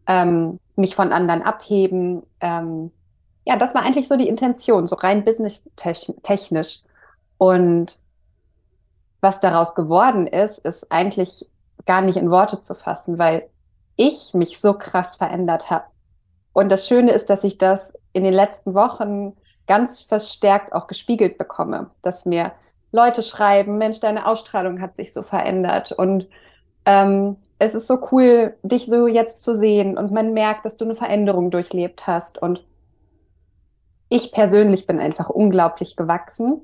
[0.07, 2.23] ähm, mich von anderen abheben.
[2.41, 2.91] Ähm,
[3.47, 6.81] ja, das war eigentlich so die Intention, so rein business-technisch.
[7.39, 7.99] Und
[9.21, 11.49] was daraus geworden ist, ist eigentlich
[11.87, 13.49] gar nicht in Worte zu fassen, weil
[13.97, 15.85] ich mich so krass verändert habe.
[16.53, 19.35] Und das Schöne ist, dass ich das in den letzten Wochen
[19.67, 22.53] ganz verstärkt auch gespiegelt bekomme, dass mir
[22.93, 26.29] Leute schreiben, Mensch, deine Ausstrahlung hat sich so verändert und
[26.87, 30.85] ähm, es ist so cool, dich so jetzt zu sehen und man merkt, dass du
[30.85, 32.39] eine Veränderung durchlebt hast.
[32.39, 32.65] Und
[34.09, 36.63] ich persönlich bin einfach unglaublich gewachsen.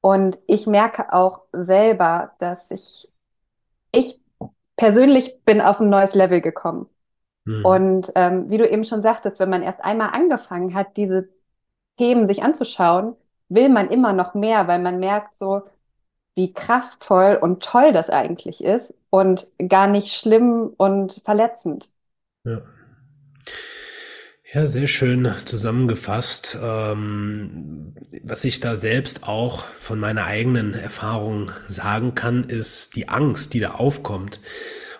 [0.00, 3.08] Und ich merke auch selber, dass ich,
[3.92, 4.20] ich
[4.82, 6.88] persönlich bin auf ein neues Level gekommen.
[7.44, 7.64] Mhm.
[7.64, 11.28] Und ähm, wie du eben schon sagtest, wenn man erst einmal angefangen hat, diese
[11.98, 13.14] Themen sich anzuschauen,
[13.48, 15.62] will man immer noch mehr, weil man merkt so,
[16.34, 21.88] wie kraftvoll und toll das eigentlich ist und gar nicht schlimm und verletzend.
[22.42, 22.62] Ja.
[24.54, 26.58] Ja, sehr schön zusammengefasst.
[26.62, 33.54] Ähm, was ich da selbst auch von meiner eigenen Erfahrung sagen kann, ist die Angst,
[33.54, 34.40] die da aufkommt.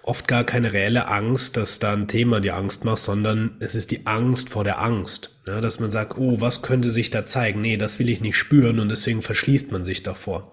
[0.03, 3.91] Oft gar keine reelle Angst, dass da ein Thema die Angst macht, sondern es ist
[3.91, 5.37] die Angst vor der Angst.
[5.47, 7.61] Ja, dass man sagt, oh, was könnte sich da zeigen?
[7.61, 10.51] Nee, das will ich nicht spüren und deswegen verschließt man sich davor.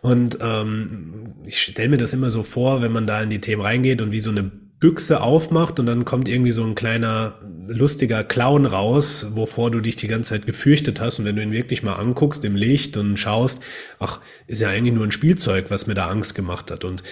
[0.00, 3.62] Und ähm, ich stelle mir das immer so vor, wenn man da in die Themen
[3.62, 8.24] reingeht und wie so eine Büchse aufmacht und dann kommt irgendwie so ein kleiner lustiger
[8.24, 11.18] Clown raus, wovor du dich die ganze Zeit gefürchtet hast.
[11.18, 13.60] Und wenn du ihn wirklich mal anguckst im Licht und schaust,
[13.98, 16.84] ach, ist ja eigentlich nur ein Spielzeug, was mir da Angst gemacht hat.
[16.84, 17.02] Und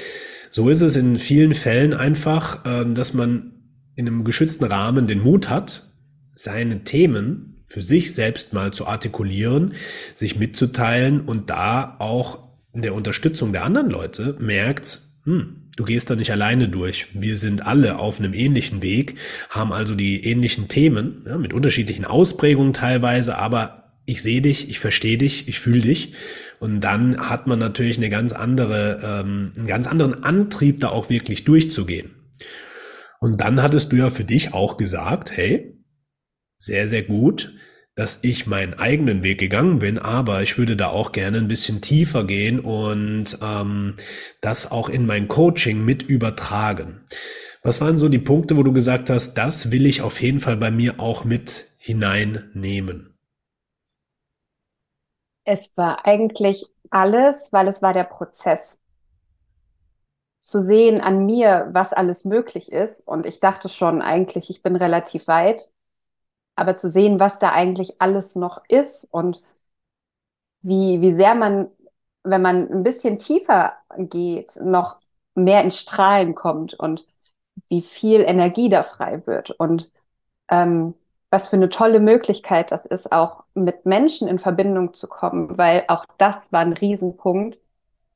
[0.50, 3.52] So ist es in vielen Fällen einfach, äh, dass man
[3.96, 5.88] in einem geschützten Rahmen den Mut hat,
[6.34, 9.72] seine Themen für sich selbst mal zu artikulieren,
[10.14, 16.10] sich mitzuteilen und da auch in der Unterstützung der anderen Leute merkt, hm, du gehst
[16.10, 17.08] da nicht alleine durch.
[17.14, 19.16] Wir sind alle auf einem ähnlichen Weg,
[19.50, 24.78] haben also die ähnlichen Themen, ja, mit unterschiedlichen Ausprägungen teilweise, aber ich sehe dich, ich
[24.78, 26.12] verstehe dich, ich fühle dich.
[26.60, 31.10] Und dann hat man natürlich eine ganz andere, ähm, einen ganz anderen Antrieb, da auch
[31.10, 32.14] wirklich durchzugehen.
[33.20, 35.78] Und dann hattest du ja für dich auch gesagt, hey,
[36.58, 37.54] sehr, sehr gut,
[37.94, 41.80] dass ich meinen eigenen Weg gegangen bin, aber ich würde da auch gerne ein bisschen
[41.80, 43.94] tiefer gehen und ähm,
[44.40, 47.04] das auch in mein Coaching mit übertragen.
[47.62, 50.56] Was waren so die Punkte, wo du gesagt hast, das will ich auf jeden Fall
[50.56, 53.16] bei mir auch mit hineinnehmen?
[55.44, 58.80] Es war eigentlich alles, weil es war der Prozess.
[60.40, 63.06] Zu sehen an mir, was alles möglich ist.
[63.06, 65.70] Und ich dachte schon eigentlich, ich bin relativ weit
[66.56, 69.42] aber zu sehen, was da eigentlich alles noch ist und
[70.62, 71.68] wie, wie sehr man,
[72.22, 74.98] wenn man ein bisschen tiefer geht, noch
[75.34, 77.04] mehr ins Strahlen kommt und
[77.68, 79.90] wie viel Energie da frei wird und
[80.50, 80.94] ähm,
[81.30, 85.84] was für eine tolle Möglichkeit das ist, auch mit Menschen in Verbindung zu kommen, weil
[85.88, 87.58] auch das war ein Riesenpunkt.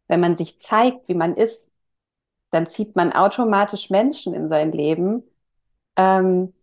[0.08, 1.70] Wenn man sich zeigt, wie man ist,
[2.50, 5.24] dann zieht man automatisch Menschen in sein Leben,
[5.96, 6.54] ähm,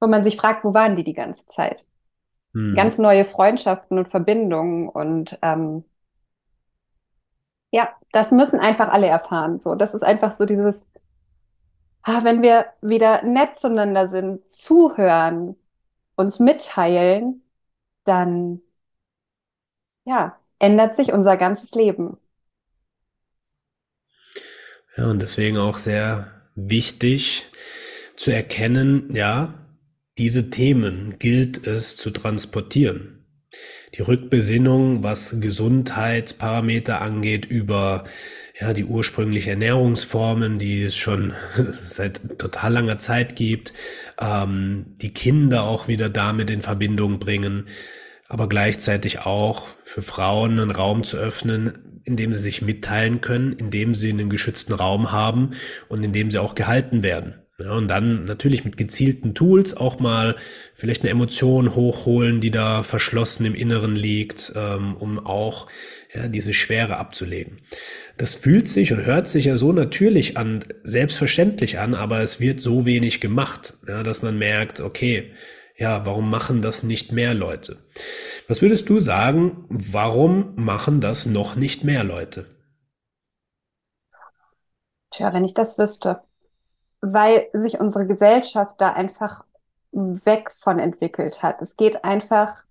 [0.00, 1.84] wo man sich fragt, wo waren die die ganze Zeit?
[2.54, 2.74] Hm.
[2.74, 5.84] Ganz neue Freundschaften und Verbindungen und ähm,
[7.70, 9.58] ja, das müssen einfach alle erfahren.
[9.60, 10.86] So, das ist einfach so dieses,
[12.02, 15.56] ah, wenn wir wieder nett zueinander sind, zuhören,
[16.16, 17.42] uns mitteilen,
[18.04, 18.60] dann
[20.04, 22.18] ja, ändert sich unser ganzes Leben.
[24.96, 27.46] Ja, und deswegen auch sehr wichtig
[28.16, 29.54] zu erkennen, ja,
[30.18, 33.26] diese Themen gilt es zu transportieren.
[33.94, 38.04] Die Rückbesinnung, was Gesundheitsparameter angeht, über
[38.60, 41.32] ja, die ursprüngliche Ernährungsformen, die es schon
[41.84, 43.72] seit total langer Zeit gibt,
[44.20, 47.64] ähm, die Kinder auch wieder damit in Verbindung bringen,
[48.28, 53.52] aber gleichzeitig auch für Frauen einen Raum zu öffnen, in dem sie sich mitteilen können,
[53.52, 55.50] in dem sie einen geschützten Raum haben
[55.88, 57.39] und in dem sie auch gehalten werden.
[57.62, 60.34] Ja, und dann natürlich mit gezielten Tools auch mal
[60.74, 65.66] vielleicht eine Emotion hochholen, die da verschlossen im Inneren liegt, ähm, um auch
[66.14, 67.60] ja, diese Schwere abzulegen.
[68.16, 72.60] Das fühlt sich und hört sich ja so natürlich an, selbstverständlich an, aber es wird
[72.60, 75.32] so wenig gemacht, ja, dass man merkt, okay,
[75.76, 77.78] ja, warum machen das nicht mehr Leute?
[78.48, 82.46] Was würdest du sagen, warum machen das noch nicht mehr Leute?
[85.10, 86.22] Tja, wenn ich das wüsste
[87.00, 89.44] weil sich unsere Gesellschaft da einfach
[89.92, 91.62] weg von entwickelt hat.
[91.62, 92.64] Es geht einfach,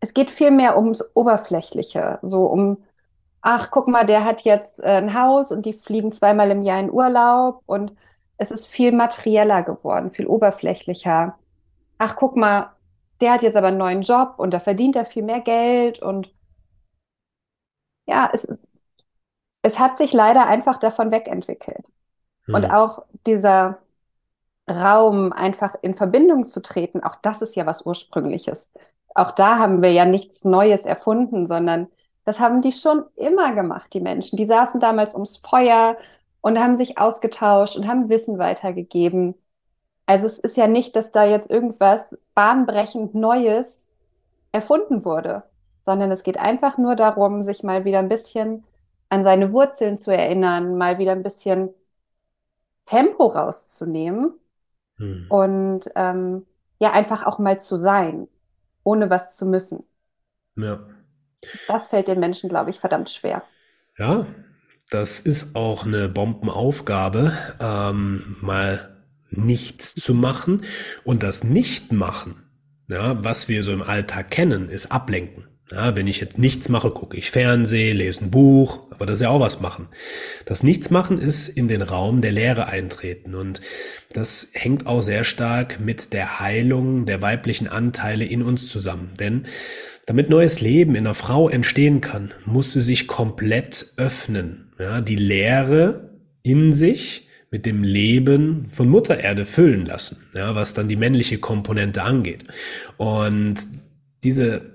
[0.00, 2.84] es geht viel mehr ums Oberflächliche, so um,
[3.42, 6.80] ach, guck mal, der hat jetzt äh, ein Haus und die fliegen zweimal im Jahr
[6.80, 7.92] in Urlaub und
[8.36, 11.38] es ist viel materieller geworden, viel oberflächlicher.
[11.98, 12.72] Ach, guck mal,
[13.20, 16.30] der hat jetzt aber einen neuen Job und da verdient er viel mehr Geld und
[18.06, 18.46] ja, es,
[19.62, 21.90] es hat sich leider einfach davon wegentwickelt.
[22.46, 22.70] Und hm.
[22.70, 23.78] auch dieser
[24.68, 28.70] Raum, einfach in Verbindung zu treten, auch das ist ja was Ursprüngliches.
[29.14, 31.88] Auch da haben wir ja nichts Neues erfunden, sondern
[32.24, 34.36] das haben die schon immer gemacht, die Menschen.
[34.36, 35.96] Die saßen damals ums Feuer
[36.40, 39.34] und haben sich ausgetauscht und haben Wissen weitergegeben.
[40.06, 43.86] Also es ist ja nicht, dass da jetzt irgendwas bahnbrechend Neues
[44.52, 45.42] erfunden wurde,
[45.82, 48.64] sondern es geht einfach nur darum, sich mal wieder ein bisschen
[49.10, 51.70] an seine Wurzeln zu erinnern, mal wieder ein bisschen
[52.84, 54.32] Tempo rauszunehmen
[54.96, 55.26] hm.
[55.28, 56.46] und ähm,
[56.78, 58.28] ja, einfach auch mal zu sein,
[58.82, 59.84] ohne was zu müssen.
[60.56, 60.80] Ja.
[61.68, 63.42] Das fällt den Menschen, glaube ich, verdammt schwer.
[63.98, 64.26] Ja,
[64.90, 70.62] das ist auch eine Bombenaufgabe, ähm, mal nichts zu machen.
[71.04, 72.42] Und das Nichtmachen,
[72.88, 75.46] ja, was wir so im Alltag kennen, ist Ablenken.
[75.70, 79.22] Ja, wenn ich jetzt nichts mache, gucke ich Fernsehen, lese ein Buch, aber das ist
[79.22, 79.88] ja auch was machen.
[80.44, 83.62] Das Nichtsmachen ist in den Raum der Lehre eintreten und
[84.12, 89.12] das hängt auch sehr stark mit der Heilung der weiblichen Anteile in uns zusammen.
[89.18, 89.44] Denn
[90.04, 94.72] damit neues Leben in einer Frau entstehen kann, muss sie sich komplett öffnen.
[94.78, 96.10] Ja, die Lehre
[96.42, 101.38] in sich mit dem Leben von Mutter Erde füllen lassen, ja, was dann die männliche
[101.38, 102.44] Komponente angeht.
[102.98, 103.54] Und
[104.24, 104.73] diese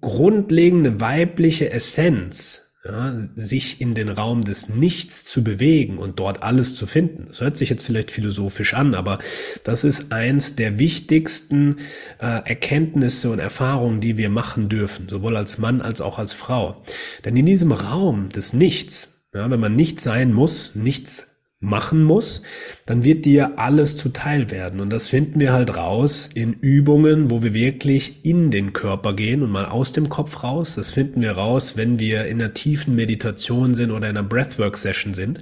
[0.00, 6.74] grundlegende weibliche Essenz, ja, sich in den Raum des Nichts zu bewegen und dort alles
[6.74, 7.26] zu finden.
[7.28, 9.18] Das hört sich jetzt vielleicht philosophisch an, aber
[9.62, 11.76] das ist eins der wichtigsten
[12.18, 16.82] äh, Erkenntnisse und Erfahrungen, die wir machen dürfen, sowohl als Mann als auch als Frau.
[17.24, 21.31] Denn in diesem Raum des Nichts, ja, wenn man nichts sein muss, nichts
[21.62, 22.42] machen muss,
[22.86, 24.80] dann wird dir alles zuteil werden.
[24.80, 29.42] Und das finden wir halt raus in Übungen, wo wir wirklich in den Körper gehen
[29.42, 30.74] und mal aus dem Kopf raus.
[30.74, 35.14] Das finden wir raus, wenn wir in einer tiefen Meditation sind oder in einer Breathwork-Session
[35.14, 35.38] sind.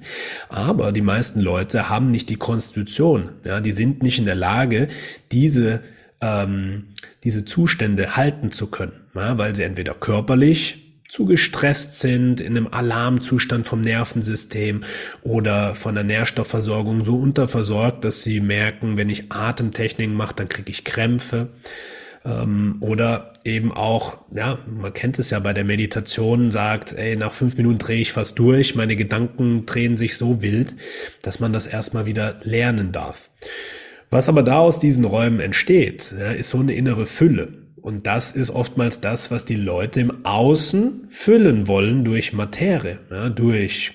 [0.50, 3.30] Aber die meisten Leute haben nicht die Konstitution.
[3.44, 4.88] Ja, die sind nicht in der Lage,
[5.33, 5.80] diese
[6.20, 6.88] ähm,
[7.24, 12.68] diese Zustände halten zu können, ja, weil sie entweder körperlich zu gestresst sind, in einem
[12.68, 14.83] Alarmzustand vom Nervensystem
[15.23, 20.70] oder von der Nährstoffversorgung so unterversorgt, dass sie merken, wenn ich Atemtechniken mache, dann kriege
[20.70, 21.49] ich Krämpfe.
[22.25, 27.33] Ähm, oder eben auch, ja, man kennt es ja bei der Meditation, sagt, ey, nach
[27.33, 30.77] fünf Minuten drehe ich fast durch, meine Gedanken drehen sich so wild,
[31.23, 33.31] dass man das erstmal wieder lernen darf.
[34.11, 37.60] Was aber da aus diesen Räumen entsteht, ist so eine innere Fülle.
[37.82, 43.28] Und das ist oftmals das, was die Leute im Außen füllen wollen durch Materie, ja,
[43.28, 43.92] durch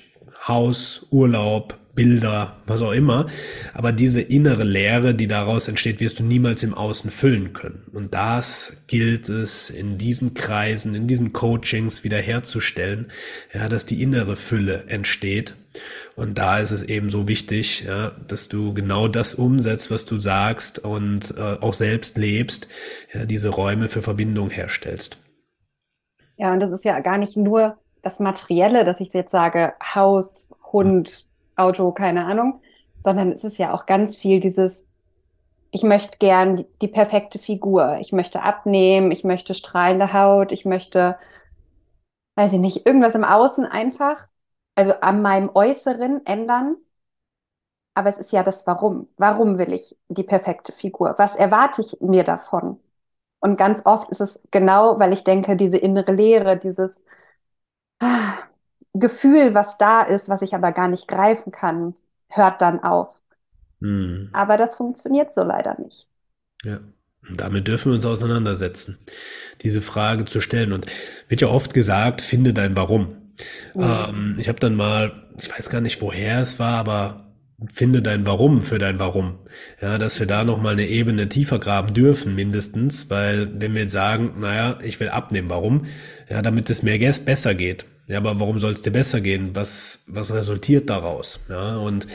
[0.47, 3.27] Haus, Urlaub, Bilder, was auch immer.
[3.73, 7.83] Aber diese innere Leere, die daraus entsteht, wirst du niemals im Außen füllen können.
[7.93, 13.07] Und das gilt es in diesen Kreisen, in diesen Coachings wiederherzustellen,
[13.53, 15.55] ja, dass die innere Fülle entsteht.
[16.15, 20.19] Und da ist es eben so wichtig, ja, dass du genau das umsetzt, was du
[20.19, 22.67] sagst und äh, auch selbst lebst,
[23.13, 25.17] ja, diese Räume für Verbindung herstellst.
[26.37, 30.49] Ja, und das ist ja gar nicht nur das Materielle, dass ich jetzt sage, Haus,
[30.71, 32.61] Hund, Auto, keine Ahnung,
[33.03, 34.85] sondern es ist ja auch ganz viel dieses,
[35.71, 40.65] ich möchte gern die, die perfekte Figur, ich möchte abnehmen, ich möchte strahlende Haut, ich
[40.65, 41.17] möchte,
[42.35, 44.27] weiß ich nicht, irgendwas im Außen einfach,
[44.75, 46.77] also an meinem Äußeren ändern.
[47.93, 49.07] Aber es ist ja das Warum.
[49.17, 51.15] Warum will ich die perfekte Figur?
[51.17, 52.79] Was erwarte ich mir davon?
[53.39, 57.01] Und ganz oft ist es genau, weil ich denke, diese innere Leere, dieses,
[57.99, 58.33] ah,
[58.95, 61.95] Gefühl, was da ist, was ich aber gar nicht greifen kann,
[62.29, 63.21] hört dann auf.
[63.81, 64.29] Hm.
[64.31, 66.07] Aber das funktioniert so leider nicht.
[66.63, 66.79] Ja.
[67.27, 68.99] Und damit dürfen wir uns auseinandersetzen,
[69.61, 70.73] diese Frage zu stellen.
[70.73, 70.85] Und
[71.27, 73.24] wird ja oft gesagt, finde dein Warum.
[73.73, 73.83] Mhm.
[73.83, 77.25] Ähm, ich habe dann mal, ich weiß gar nicht, woher es war, aber
[77.71, 79.39] finde dein Warum für dein Warum.
[79.81, 83.93] Ja, dass wir da nochmal eine Ebene tiefer graben dürfen, mindestens, weil wenn wir jetzt
[83.93, 85.85] sagen, naja, ich will abnehmen, warum?
[86.29, 87.85] Ja, damit es mir besser geht.
[88.07, 89.51] Ja, aber warum soll es dir besser gehen?
[89.55, 91.39] Was, was resultiert daraus?
[91.49, 92.07] Ja, und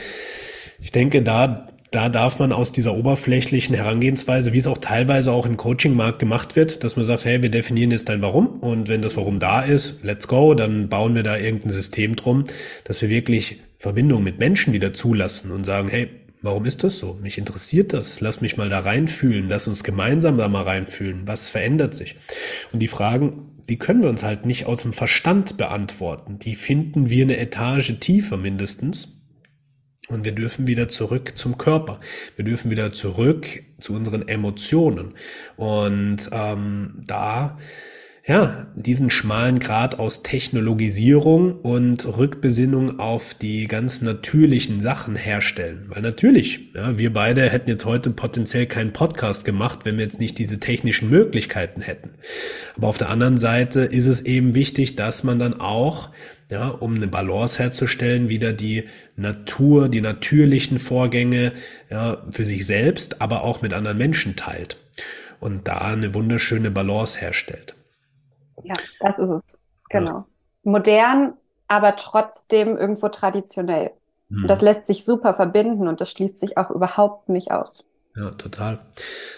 [0.79, 5.45] ich denke, da, da darf man aus dieser oberflächlichen Herangehensweise, wie es auch teilweise auch
[5.45, 9.01] im Coaching-Markt gemacht wird, dass man sagt, hey, wir definieren jetzt dein Warum und wenn
[9.01, 12.45] das Warum da ist, let's go, dann bauen wir da irgendein System drum,
[12.85, 16.09] dass wir wirklich Verbindung mit Menschen wieder zulassen und sagen, hey,
[16.43, 17.19] Warum ist das so?
[17.21, 18.19] Mich interessiert das.
[18.19, 19.47] Lass mich mal da reinfühlen.
[19.47, 21.27] Lass uns gemeinsam da mal reinfühlen.
[21.27, 22.15] Was verändert sich?
[22.73, 26.39] Und die Fragen, die können wir uns halt nicht aus dem Verstand beantworten.
[26.39, 29.20] Die finden wir eine Etage tiefer mindestens.
[30.11, 31.99] Und wir dürfen wieder zurück zum Körper.
[32.35, 33.47] Wir dürfen wieder zurück
[33.79, 35.13] zu unseren Emotionen.
[35.55, 37.57] Und ähm, da
[38.27, 45.85] ja, diesen schmalen Grad aus Technologisierung und Rückbesinnung auf die ganz natürlichen Sachen herstellen.
[45.87, 50.19] Weil natürlich, ja, wir beide hätten jetzt heute potenziell keinen Podcast gemacht, wenn wir jetzt
[50.19, 52.11] nicht diese technischen Möglichkeiten hätten.
[52.77, 56.11] Aber auf der anderen Seite ist es eben wichtig, dass man dann auch
[56.51, 58.83] ja, um eine Balance herzustellen, wieder die
[59.15, 61.53] Natur, die natürlichen Vorgänge
[61.89, 64.77] ja, für sich selbst, aber auch mit anderen Menschen teilt
[65.39, 67.75] und da eine wunderschöne Balance herstellt.
[68.63, 69.57] Ja, das ist es.
[69.89, 70.11] Genau.
[70.11, 70.25] Ja.
[70.63, 71.33] Modern,
[71.67, 73.91] aber trotzdem irgendwo traditionell.
[74.29, 77.83] Und das lässt sich super verbinden und das schließt sich auch überhaupt nicht aus.
[78.13, 78.79] Ja, total.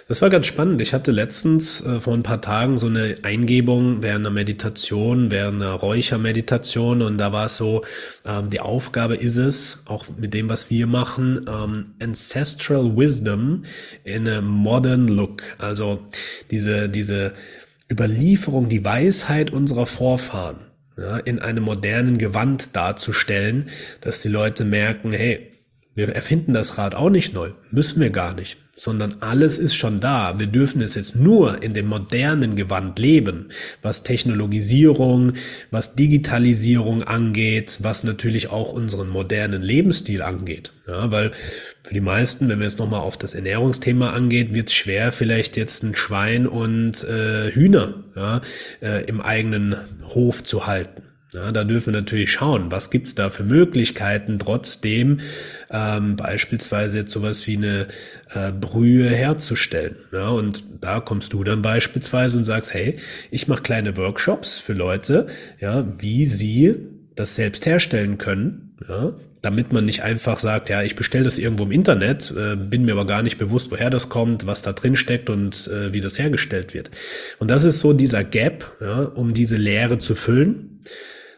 [0.07, 0.81] Das war ganz spannend.
[0.81, 5.61] Ich hatte letztens äh, vor ein paar Tagen so eine Eingebung während einer Meditation, während
[5.61, 7.83] einer Räuchermeditation und da war es so,
[8.25, 13.63] ähm, die Aufgabe ist es, auch mit dem, was wir machen, ähm, Ancestral Wisdom
[14.05, 15.43] in a Modern Look.
[15.59, 16.07] Also
[16.49, 17.33] diese, diese
[17.91, 20.57] Überlieferung, die Weisheit unserer Vorfahren
[20.97, 23.67] ja, in einem modernen Gewand darzustellen,
[24.01, 25.51] dass die Leute merken, hey,
[25.93, 29.99] wir erfinden das Rad auch nicht neu, müssen wir gar nicht sondern alles ist schon
[29.99, 30.39] da.
[30.39, 33.49] Wir dürfen es jetzt nur in dem modernen Gewand leben,
[33.83, 35.33] was Technologisierung,
[35.69, 40.73] was Digitalisierung angeht, was natürlich auch unseren modernen Lebensstil angeht.
[40.87, 41.31] Ja, weil
[41.83, 45.55] für die meisten, wenn wir jetzt nochmal auf das Ernährungsthema angeht, wird es schwer, vielleicht
[45.55, 48.41] jetzt ein Schwein und äh, Hühner ja,
[48.81, 49.75] äh, im eigenen
[50.07, 51.02] Hof zu halten.
[51.33, 55.19] Ja, da dürfen wir natürlich schauen, was gibt's da für Möglichkeiten, trotzdem
[55.71, 57.87] ähm, beispielsweise jetzt sowas wie eine
[58.35, 59.95] äh, Brühe herzustellen.
[60.11, 62.97] Ja, und da kommst du dann beispielsweise und sagst, hey,
[63.31, 65.25] ich mache kleine Workshops für Leute,
[65.59, 66.75] ja, wie sie
[67.15, 71.63] das selbst herstellen können, ja, damit man nicht einfach sagt, ja, ich bestelle das irgendwo
[71.63, 74.95] im Internet, äh, bin mir aber gar nicht bewusst, woher das kommt, was da drin
[74.95, 76.91] steckt und äh, wie das hergestellt wird.
[77.39, 80.69] Und das ist so dieser Gap, ja, um diese Leere zu füllen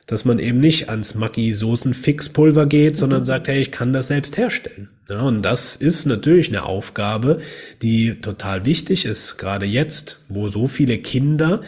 [0.08, 3.26] dass man eben nicht ans Maggi-Soßen-Fixpulver geht, sondern mhm.
[3.26, 4.90] sagt, hey, ich kann das selbst herstellen.
[5.10, 7.40] Ja, und das ist natürlich eine Aufgabe,
[7.82, 11.62] die total wichtig ist, gerade jetzt, wo so viele Kinder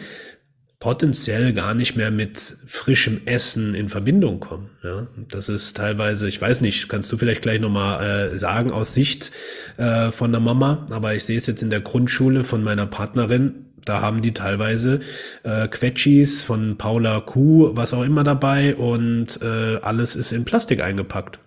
[0.80, 4.70] potenziell gar nicht mehr mit frischem Essen in Verbindung kommen.
[4.84, 8.94] Ja, das ist teilweise, ich weiß nicht, kannst du vielleicht gleich nochmal äh, sagen aus
[8.94, 9.32] Sicht
[9.76, 13.67] äh, von der Mama, aber ich sehe es jetzt in der Grundschule von meiner Partnerin,
[13.88, 15.00] da haben die teilweise
[15.44, 20.82] äh, Quetschis von Paula Kuh, was auch immer dabei und äh, alles ist in Plastik
[20.82, 21.40] eingepackt.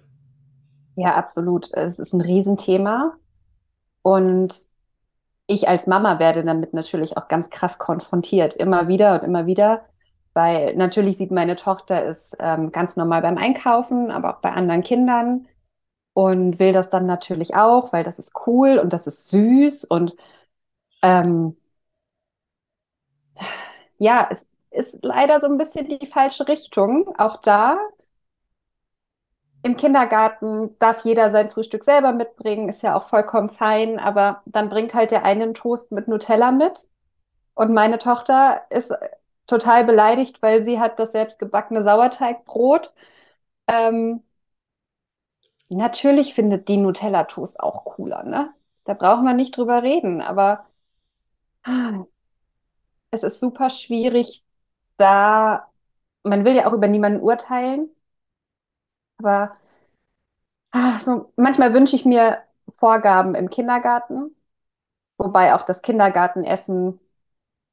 [0.95, 1.69] Ja, absolut.
[1.73, 3.13] Es ist ein Riesenthema.
[4.01, 4.63] Und
[5.47, 9.85] ich als Mama werde damit natürlich auch ganz krass konfrontiert, immer wieder und immer wieder,
[10.33, 14.81] weil natürlich sieht meine Tochter es ähm, ganz normal beim Einkaufen, aber auch bei anderen
[14.81, 15.47] Kindern
[16.13, 20.15] und will das dann natürlich auch, weil das ist cool und das ist süß und
[21.01, 21.57] ähm,
[23.97, 27.13] ja, es ist leider so ein bisschen die falsche Richtung.
[27.17, 27.77] Auch da
[29.63, 34.69] im Kindergarten darf jeder sein Frühstück selber mitbringen, ist ja auch vollkommen fein, aber dann
[34.69, 36.87] bringt halt der eine einen Toast mit Nutella mit
[37.55, 38.93] und meine Tochter ist
[39.47, 42.93] total beleidigt, weil sie hat das selbstgebackene Sauerteigbrot.
[43.67, 44.23] Ähm,
[45.69, 48.53] natürlich findet die Nutella-Toast auch cooler, ne?
[48.83, 50.65] Da brauchen wir nicht drüber reden, aber
[53.12, 54.43] es ist super schwierig,
[54.97, 55.70] da,
[56.24, 57.89] man will ja auch über niemanden urteilen,
[59.20, 59.55] aber
[60.72, 62.39] ah, so, manchmal wünsche ich mir
[62.74, 64.36] Vorgaben im Kindergarten,
[65.18, 66.99] wobei auch das Kindergartenessen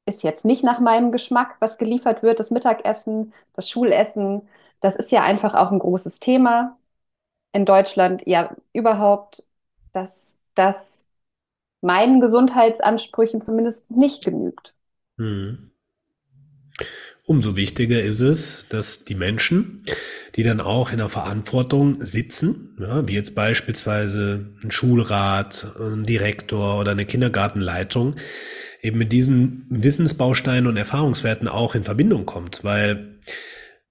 [0.05, 4.47] ist jetzt nicht nach meinem Geschmack, was geliefert wird, das Mittagessen, das Schulessen,
[4.81, 6.77] das ist ja einfach auch ein großes Thema
[7.53, 9.45] in Deutschland, ja überhaupt,
[9.93, 10.11] dass
[10.55, 11.05] das
[11.81, 14.75] meinen Gesundheitsansprüchen zumindest nicht genügt.
[15.19, 15.71] Hm.
[17.25, 19.83] Umso wichtiger ist es, dass die Menschen,
[20.35, 26.79] die dann auch in der Verantwortung sitzen, ja, wie jetzt beispielsweise ein Schulrat, ein Direktor
[26.79, 28.15] oder eine Kindergartenleitung,
[28.81, 32.63] eben mit diesen Wissensbausteinen und Erfahrungswerten auch in Verbindung kommt.
[32.63, 33.19] Weil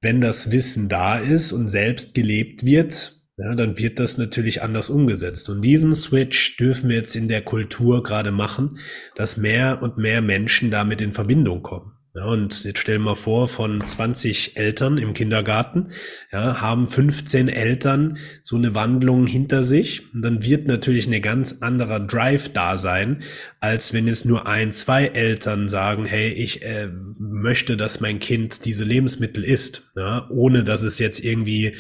[0.01, 4.91] wenn das Wissen da ist und selbst gelebt wird, ja, dann wird das natürlich anders
[4.91, 5.49] umgesetzt.
[5.49, 8.79] Und diesen Switch dürfen wir jetzt in der Kultur gerade machen,
[9.15, 11.93] dass mehr und mehr Menschen damit in Verbindung kommen.
[12.17, 15.91] Ja, und jetzt stellen wir vor, von 20 Eltern im Kindergarten,
[16.33, 20.13] ja, haben 15 Eltern so eine Wandlung hinter sich.
[20.13, 23.23] Und dann wird natürlich eine ganz anderer Drive da sein,
[23.61, 26.89] als wenn es nur ein, zwei Eltern sagen, hey, ich äh,
[27.21, 31.77] möchte, dass mein Kind diese Lebensmittel isst, ja, ohne dass es jetzt irgendwie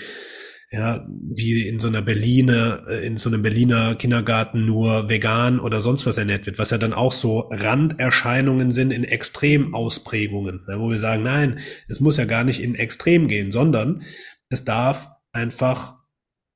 [0.70, 5.80] ja, wie in so einer Berliner, äh, in so einem Berliner Kindergarten nur vegan oder
[5.80, 10.90] sonst was ernährt wird, was ja dann auch so Randerscheinungen sind in Extremausprägungen, ja, wo
[10.90, 11.58] wir sagen, nein,
[11.88, 14.02] es muss ja gar nicht in Extrem gehen, sondern
[14.50, 15.94] es darf einfach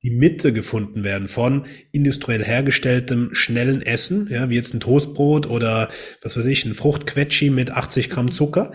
[0.03, 5.89] die Mitte gefunden werden von industriell hergestelltem schnellen Essen, ja, wie jetzt ein Toastbrot oder
[6.21, 8.73] was weiß ich, ein Fruchtquetschi mit 80 Gramm Zucker,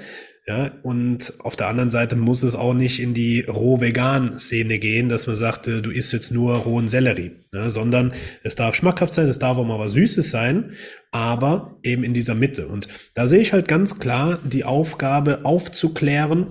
[0.49, 5.27] ja, und auf der anderen Seite muss es auch nicht in die roh-vegan-Szene gehen, dass
[5.27, 9.29] man sagt, äh, du isst jetzt nur rohen Sellerie, ja, sondern es darf schmackhaft sein,
[9.29, 10.73] es darf auch mal was Süßes sein,
[11.11, 12.67] aber eben in dieser Mitte.
[12.67, 16.47] Und da sehe ich halt ganz klar die Aufgabe aufzuklären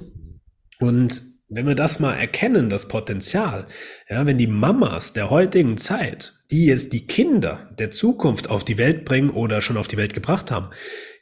[0.79, 3.65] und wenn wir das mal erkennen, das Potenzial,
[4.07, 8.77] ja, wenn die Mamas der heutigen Zeit, die jetzt die Kinder der Zukunft auf die
[8.77, 10.69] Welt bringen oder schon auf die Welt gebracht haben,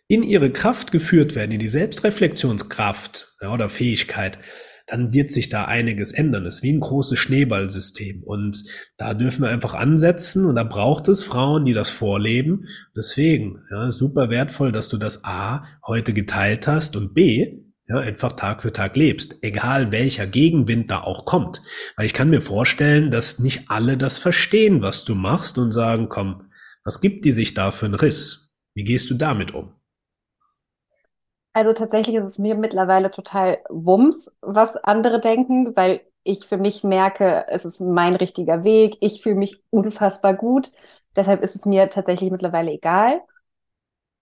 [0.07, 4.39] in ihre Kraft geführt werden, in die Selbstreflexionskraft ja, oder Fähigkeit,
[4.87, 6.45] dann wird sich da einiges ändern.
[6.45, 8.21] Es ist wie ein großes Schneeballsystem.
[8.23, 8.63] Und
[8.97, 12.67] da dürfen wir einfach ansetzen und da braucht es Frauen, die das vorleben.
[12.95, 18.33] Deswegen, ja, super wertvoll, dass du das A heute geteilt hast und B, ja, einfach
[18.33, 21.61] Tag für Tag lebst, egal welcher Gegenwind da auch kommt.
[21.95, 26.09] Weil ich kann mir vorstellen, dass nicht alle das verstehen, was du machst und sagen,
[26.09, 26.49] komm,
[26.83, 28.55] was gibt die sich da für einen Riss?
[28.75, 29.73] Wie gehst du damit um?
[31.55, 36.83] Also tatsächlich ist es mir mittlerweile total Wumms, was andere denken, weil ich für mich
[36.83, 38.97] merke, es ist mein richtiger Weg.
[39.01, 40.71] Ich fühle mich unfassbar gut.
[41.15, 43.21] Deshalb ist es mir tatsächlich mittlerweile egal.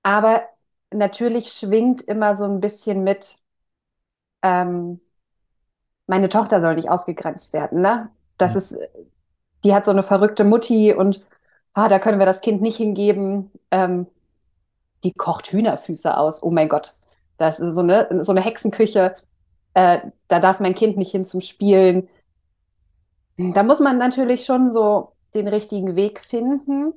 [0.04, 0.44] Aber
[0.92, 3.38] natürlich schwingt immer so ein bisschen mit,
[4.42, 5.00] ähm,
[6.08, 8.10] meine Tochter soll nicht ausgegrenzt werden, ne?
[8.38, 8.76] Das ist,
[9.64, 11.22] die hat so eine verrückte Mutti und
[11.74, 13.52] ah, da können wir das Kind nicht hingeben.
[13.72, 14.08] Ähm,
[15.04, 16.44] die kocht Hühnerfüße aus.
[16.44, 16.96] Oh mein Gott.
[17.38, 19.16] Das ist so eine, so eine Hexenküche.
[19.74, 22.08] Äh, da darf mein Kind nicht hin zum Spielen.
[23.38, 26.94] Da muss man natürlich schon so den richtigen Weg finden,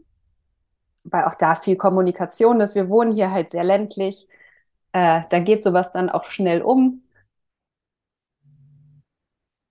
[1.05, 2.75] weil auch da viel Kommunikation ist.
[2.75, 4.29] Wir wohnen hier halt sehr ländlich.
[4.93, 7.03] Äh, da geht sowas dann auch schnell um.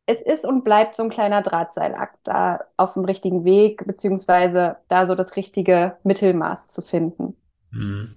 [0.07, 5.07] Es ist und bleibt so ein kleiner Drahtseilakt, da auf dem richtigen Weg, beziehungsweise da
[5.07, 7.35] so das richtige Mittelmaß zu finden.
[7.71, 8.15] Mhm.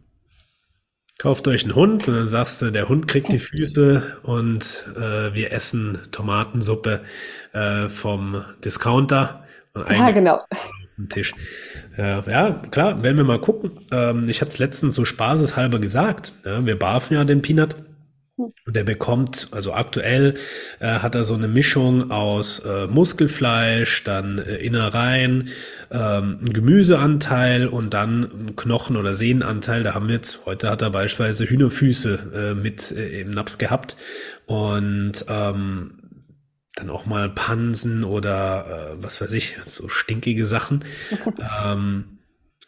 [1.18, 5.34] Kauft euch einen Hund und dann sagst du, der Hund kriegt die Füße und äh,
[5.34, 7.00] wir essen Tomatensuppe
[7.52, 9.42] äh, vom Discounter.
[9.74, 10.36] Und ja, genau.
[10.36, 11.34] Auf dem Tisch.
[11.96, 13.72] Ja, ja, klar, werden wir mal gucken.
[13.90, 16.34] Ähm, ich hatte es letztens so spaßeshalber gesagt.
[16.44, 17.74] Ja, wir barfen ja den Peanut
[18.38, 20.34] und der bekommt, also aktuell
[20.78, 25.48] äh, hat er so eine Mischung aus äh, Muskelfleisch, dann äh, Innereien,
[25.90, 29.82] ähm, ein Gemüseanteil und dann Knochen- oder Sehnenanteil.
[29.82, 33.96] Da haben wir jetzt, heute hat er beispielsweise Hühnerfüße äh, mit äh, im Napf gehabt
[34.46, 35.98] und ähm,
[36.76, 40.84] dann auch mal Pansen oder äh, was weiß ich, so stinkige Sachen.
[41.66, 42.17] ähm,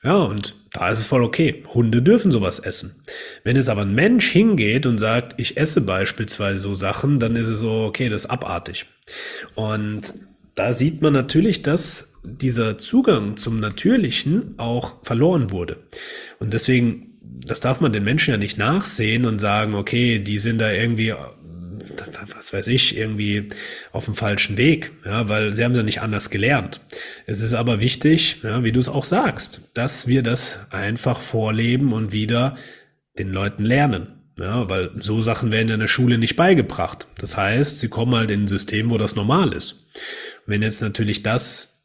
[0.02, 1.62] ja, und da ist es voll okay.
[1.74, 3.02] Hunde dürfen sowas essen.
[3.44, 7.48] Wenn jetzt aber ein Mensch hingeht und sagt, ich esse beispielsweise so Sachen, dann ist
[7.48, 8.86] es so, okay, das ist abartig.
[9.54, 10.14] Und
[10.54, 15.78] da sieht man natürlich, dass dieser Zugang zum Natürlichen auch verloren wurde.
[16.38, 20.58] Und deswegen, das darf man den Menschen ja nicht nachsehen und sagen, okay, die sind
[20.58, 21.14] da irgendwie
[22.34, 23.48] was weiß ich, irgendwie
[23.92, 26.80] auf dem falschen Weg, ja, weil sie haben es ja nicht anders gelernt.
[27.26, 31.92] Es ist aber wichtig, ja, wie du es auch sagst, dass wir das einfach vorleben
[31.92, 32.56] und wieder
[33.18, 34.16] den Leuten lernen.
[34.38, 37.06] Ja, weil so Sachen werden in der Schule nicht beigebracht.
[37.18, 39.86] Das heißt, sie kommen halt in ein System, wo das normal ist.
[40.46, 41.79] Wenn jetzt natürlich das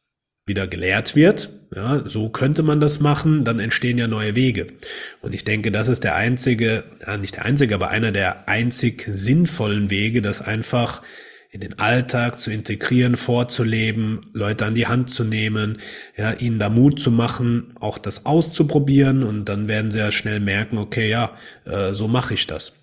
[0.46, 4.68] wieder gelehrt wird, ja, so könnte man das machen, dann entstehen ja neue Wege.
[5.22, 9.04] Und ich denke, das ist der einzige, ja, nicht der einzige, aber einer der einzig
[9.08, 11.02] sinnvollen Wege, das einfach
[11.50, 15.78] in den Alltag zu integrieren, vorzuleben, Leute an die Hand zu nehmen,
[16.16, 20.42] ja, ihnen da Mut zu machen, auch das auszuprobieren und dann werden sie ja schnell
[20.42, 21.34] merken, okay, ja,
[21.66, 22.74] äh, so mache ich das.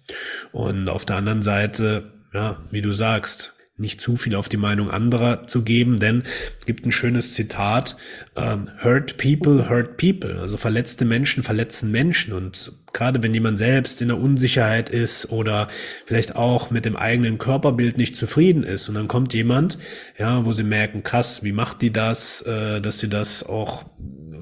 [0.53, 4.91] Und auf der anderen Seite, ja, wie du sagst, nicht zu viel auf die Meinung
[4.91, 6.23] anderer zu geben, denn
[6.59, 7.97] es gibt ein schönes Zitat,
[8.37, 10.39] ähm, hurt people, hurt people.
[10.41, 12.33] Also verletzte Menschen verletzen Menschen.
[12.33, 15.69] Und gerade wenn jemand selbst in der Unsicherheit ist oder
[16.07, 19.77] vielleicht auch mit dem eigenen Körperbild nicht zufrieden ist und dann kommt jemand,
[20.19, 23.85] ja, wo sie merken, krass, wie macht die das, äh, dass sie das auch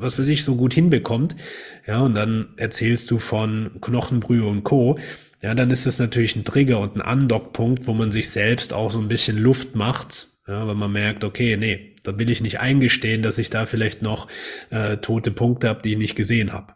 [0.03, 1.36] was weiß ich, so gut hinbekommt.
[1.86, 4.99] Ja, und dann erzählst du von Knochenbrühe und Co
[5.43, 8.91] ja, dann ist das natürlich ein Trigger und ein Andockpunkt, wo man sich selbst auch
[8.91, 12.61] so ein bisschen Luft macht, ja, weil man merkt, okay, nee, da will ich nicht
[12.61, 14.28] eingestehen, dass ich da vielleicht noch
[14.70, 16.74] äh, tote Punkte habe, die ich nicht gesehen habe.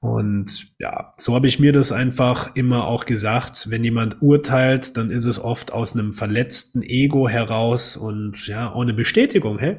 [0.00, 5.10] Und ja, so habe ich mir das einfach immer auch gesagt, wenn jemand urteilt, dann
[5.10, 9.76] ist es oft aus einem verletzten Ego heraus und ja, ohne Bestätigung, hey,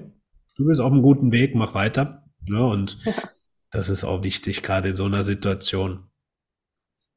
[0.57, 2.25] du bist auf einem guten Weg, mach weiter.
[2.49, 2.97] Ja, und
[3.71, 6.08] das ist auch wichtig, gerade in so einer Situation.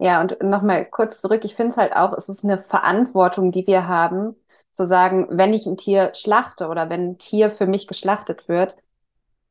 [0.03, 1.44] Ja, und nochmal kurz zurück.
[1.44, 4.34] Ich finde es halt auch, es ist eine Verantwortung, die wir haben,
[4.72, 8.74] zu sagen, wenn ich ein Tier schlachte oder wenn ein Tier für mich geschlachtet wird,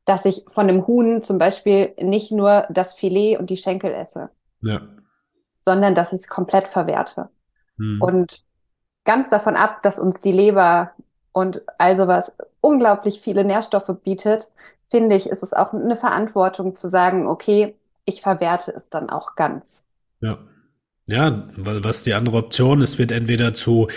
[0.04, 4.28] dass ich von dem Huhn zum Beispiel nicht nur das Filet und die Schenkel esse,
[4.60, 4.82] ja.
[5.60, 7.30] sondern dass ich es komplett verwerte.
[7.78, 8.02] Hm.
[8.02, 8.42] Und
[9.04, 10.90] ganz davon ab, dass uns die Leber
[11.32, 12.30] und all sowas
[12.60, 14.50] unglaublich viele Nährstoffe bietet,
[14.90, 17.74] finde ich, ist es auch eine Verantwortung zu sagen, okay,
[18.04, 19.86] ich verwerte es dann auch ganz.
[20.22, 20.38] Ja.
[21.08, 23.88] Ja, was die andere Option ist, wird entweder zu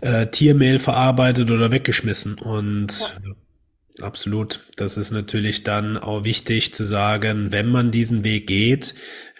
[0.00, 2.38] äh, Tiermehl verarbeitet oder weggeschmissen.
[2.38, 4.04] Und ja.
[4.04, 8.94] absolut, das ist natürlich dann auch wichtig zu sagen, wenn man diesen Weg geht,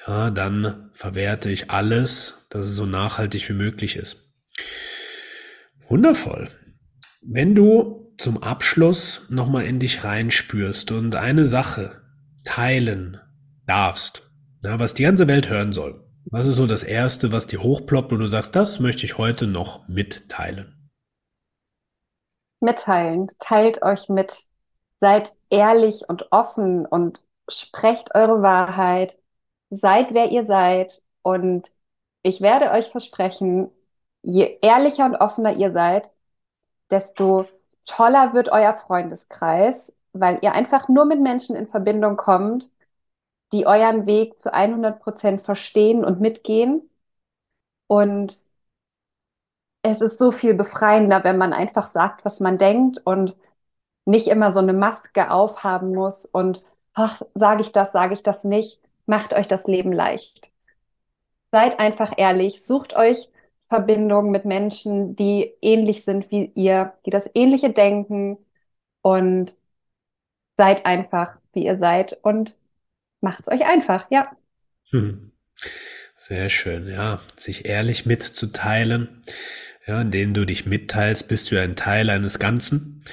[0.06, 4.34] ja, dann verwerte ich alles, dass es so nachhaltig wie möglich ist.
[5.88, 6.48] Wundervoll.
[7.26, 12.02] Wenn du zum Abschluss nochmal in dich reinspürst und eine Sache
[12.44, 13.18] teilen
[13.66, 14.22] darfst,
[14.62, 18.12] ja, was die ganze Welt hören soll, was ist so das Erste, was dir hochploppt,
[18.12, 20.90] wo du sagst, das möchte ich heute noch mitteilen?
[22.60, 23.28] Mitteilen.
[23.38, 24.44] Teilt euch mit.
[24.98, 29.16] Seid ehrlich und offen und sprecht eure Wahrheit.
[29.70, 31.02] Seid, wer ihr seid.
[31.22, 31.70] Und
[32.22, 33.70] ich werde euch versprechen,
[34.22, 36.10] je ehrlicher und offener ihr seid,
[36.90, 37.46] desto
[37.84, 42.68] toller wird euer Freundeskreis, weil ihr einfach nur mit Menschen in Verbindung kommt,
[43.52, 46.88] die euren Weg zu 100 Prozent verstehen und mitgehen.
[47.88, 48.38] Und
[49.82, 53.36] es ist so viel befreiender, wenn man einfach sagt, was man denkt und
[54.06, 56.62] nicht immer so eine Maske aufhaben muss und
[56.94, 58.80] ach, sage ich das, sage ich das nicht.
[59.06, 60.50] Macht euch das Leben leicht.
[61.52, 63.30] Seid einfach ehrlich, sucht euch
[63.68, 68.38] Verbindungen mit Menschen, die ähnlich sind wie ihr, die das Ähnliche denken
[69.02, 69.54] und
[70.56, 72.56] seid einfach, wie ihr seid und
[73.20, 74.30] macht es euch einfach, ja.
[74.90, 75.32] Hm.
[76.14, 79.22] Sehr schön, ja, sich ehrlich mitzuteilen.
[79.86, 83.04] Ja, indem du dich mitteilst, bist du ein Teil eines Ganzen.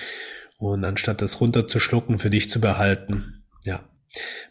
[0.57, 3.81] Und anstatt das runterzuschlucken, für dich zu behalten, ja,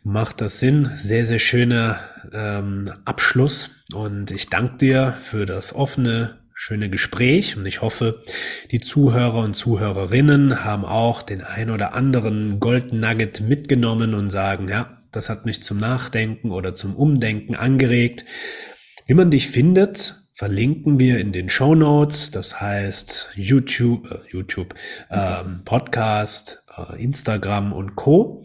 [0.05, 0.89] macht das Sinn.
[0.95, 1.99] Sehr, sehr schöner
[2.33, 3.71] ähm, Abschluss.
[3.95, 7.57] Und ich danke dir für das offene, schöne Gespräch.
[7.57, 8.23] Und ich hoffe,
[8.71, 14.69] die Zuhörer und Zuhörerinnen haben auch den ein oder anderen Gold Nugget mitgenommen und sagen,
[14.69, 18.25] ja, das hat mich zum Nachdenken oder zum Umdenken angeregt.
[19.07, 22.31] Wie man dich findet, verlinken wir in den Show Notes.
[22.31, 24.75] Das heißt YouTube, äh, YouTube,
[25.11, 28.45] ähm, Podcast, äh, Instagram und Co.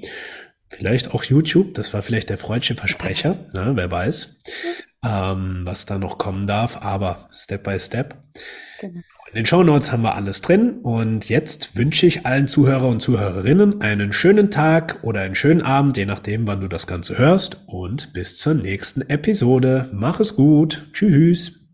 [0.70, 1.74] Vielleicht auch YouTube.
[1.74, 3.46] Das war vielleicht der freudsche Versprecher.
[3.54, 4.38] Ne, wer weiß,
[5.06, 6.84] ähm, was da noch kommen darf.
[6.84, 8.16] Aber Step by Step.
[8.82, 9.02] Genau.
[9.30, 13.02] In den Show Notes haben wir alles drin und jetzt wünsche ich allen Zuhörer und
[13.02, 17.62] Zuhörerinnen einen schönen Tag oder einen schönen Abend, je nachdem, wann du das Ganze hörst
[17.68, 19.90] und bis zur nächsten Episode.
[19.92, 20.88] Mach es gut.
[20.94, 21.67] Tschüss.